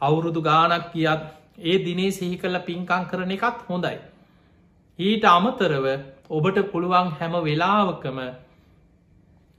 [0.00, 1.22] අවුරුදු ගානක් කියත්
[1.64, 3.98] ඒ දිනේ සිහි කල පින්කං කරන එකත් හොඳයි.
[4.98, 5.86] ඊට අමතරව
[6.30, 8.18] ඔබට පුළුවන් හැම වෙලාවකම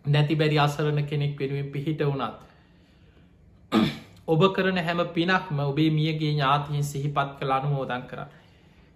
[0.06, 2.36] නැති බැරි අසරණ කෙනෙක් වෙනුවෙන් පිහිට වුණත්
[4.28, 8.26] ඔබ කරන හැම පිනක්ම ඔබේ මියගේ ඥාතියෙන් සිහිපත් කළ අනුමෝදන් කර.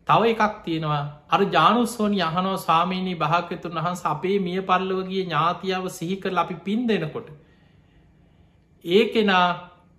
[0.08, 6.56] තව එකක් තියෙනවා අර ජානුස්සෝනි යහනෝ ස්වාමීණී භාග්‍යතුන් වහන්ස අපේ මිය පල්ලවගේ ඥාතියාව සිහිකර අපි
[6.66, 7.30] පින් දෙනකොට.
[8.86, 9.46] ඒ කෙනා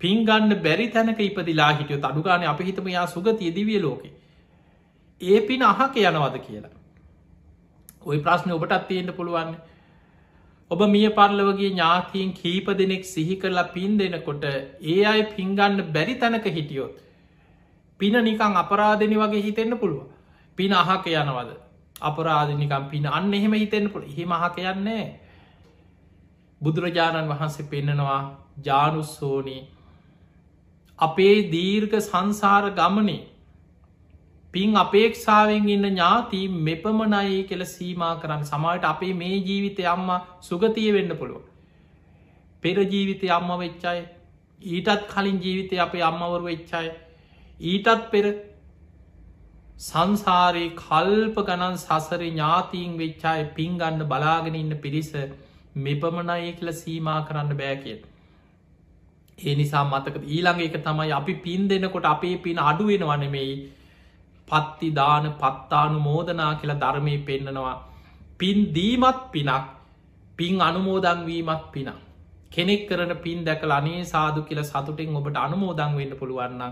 [0.01, 4.11] පින්ගන්න බැරි තැනක ඉපදිලා හිටියෝ අඩුගාන අප හිතම යා සුගතිය දිවිය ලෝකෙ.
[5.21, 6.77] ඒ පින අහක යනවද කියලා.
[8.03, 9.70] ඔය ප්‍රශ්නය ඔබටත් තියෙන්ට පුළුවන්නේ
[10.71, 16.47] ඔබ මිය පරලවගේ ඥාතීන් කීප දෙනෙක් සිහි කරලා පින් දෙනකොට ඒ අය පින්ගන්න බැරි තැනක
[16.49, 16.93] හිටියොත්.
[18.01, 20.07] පින නිකං අපරාධනි වගේ හිතෙන්න්න පුළුව.
[20.59, 21.51] පින අහක යනවද.
[22.03, 25.07] අපරාධනිකම් පින අන්න එහෙම හිතෙන්න්න පුළ හිම අහක යන්නේ.
[26.61, 28.21] බුදුරජාණන් වහන්සේ පෙන්නනවා
[28.65, 29.61] ජානුස්සෝනී
[30.99, 33.21] අපේ දීර්ඝ සංසාර ගමනේ
[34.55, 40.09] පින් අපේක්ෂාවෙන් ඉන්න ඥාති මෙපමණයි කෙල සීමා කරන්න සමට අපේ මේ ජීවිතය අම්ම
[40.43, 41.43] සුගතිය වෙන්න පුළුව.
[42.63, 44.01] පෙර ජීවිතය අම්ම වෙච්චාය
[44.61, 46.91] ඊටත් කලින් ජීවිතය අපේ අම්මවරු වෙච්චාය
[47.65, 48.25] ඊටත් පෙර
[49.81, 55.13] සංසාරයේ කල්ප ගණන් සසර ඥාතීන් වෙච්චාය පින්ගන්න බලාගෙන ඉන්න පිරිස
[55.79, 57.99] මෙපමණයි කියල සීමා කරන්න බෑ කිය.
[59.39, 63.55] ඒ නිසා මතක ඊළඟ එක තමයි අපි පින් දෙනකොට අපේ පින් අඩුවෙන වනෙමෙයි
[64.51, 67.77] පත්ති දාන පත්තානු මෝදනා කියලා ධර්මය පෙන්නනවා.
[68.39, 69.67] පින් දීමත් පිනක්
[70.39, 71.91] පින් අනුමෝදංවීමත් පින.
[72.51, 76.63] කෙනෙක් කරන පින් දැකල අනේ සාදු කියල සතුටෙන් ඔබට අනුමෝදං වෙන්න පුළුවන්න.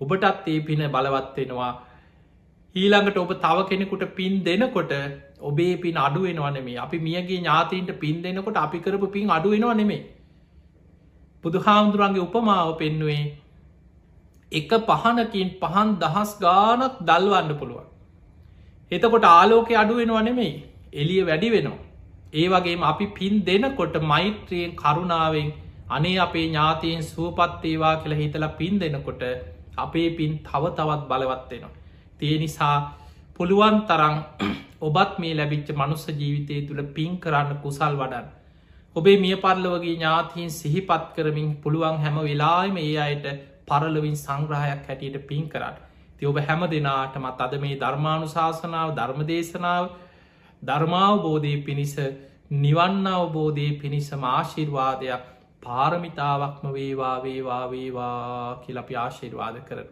[0.00, 1.72] ඔබටත් ඒ පින බලවත්වෙනවා.
[2.74, 4.92] ඊළඟට ඔබ තව කෙනෙකුට පින් දෙනකොට
[5.40, 10.02] ඔබේ පින් අඩුවෙනවා නෙමේ අපි මියගේ ඥාතීන්ට පින් දෙනකොට අපි කරපු පින් අඩුවෙනවා නෙමේ.
[11.44, 13.22] බුදු හාමුදුරන්ගේ උපමාව පෙන්නුවේ
[14.52, 17.86] එක පහනකින් පහන් දහස් ගානක් දල්වන්න පුළුවන්.
[18.92, 20.54] එතකොට ආලෝක අඩුවෙනවා නෙමෙයි
[20.94, 21.78] එලිය වැඩි වෙනවා.
[22.32, 25.48] ඒ වගේම අපි පින් දෙනකොට මෛත්‍රියෙන් කරුණාවෙන්
[25.88, 29.22] අනේ අපේ ඥාතයෙන් සුවපත්තේවා කියලා හිතලා පින් දෙනකොට
[29.76, 31.74] අපේ පින් තව තවත් බලවත්වෙනවා.
[32.18, 32.76] තිය නිසා
[33.36, 34.16] පුළුවන් තරං
[34.86, 38.26] ඔබත් මේ ලැබිච්ච මනුස්ස ජීවිතය තුළ පින් කරන්න කුසල් වඩන්.
[38.96, 43.26] ඔබේ මිය පරලවගේ ඥාතීන් සිහිපත් කරමින් පුළුවන් හැම වෙලාම ඒ අයට
[43.68, 45.76] පරලොවින් සංග්‍රහයක් හැටියට පින් කරන්න.
[46.18, 49.84] ති ඔබ හැම දෙනාටමත් අද මේ ධර්මාණු ශාසනාව ධර්මදේශනාව
[50.62, 51.94] ධර්මාවබෝධය පිණිස
[52.56, 55.24] නිවන්න අවබෝධය පිණිස මාශිර්වාදයක්
[55.62, 59.88] පාරමිතාවක්ම වේවා වේවා වේවා කියලපි ආශිර්වාද කරන.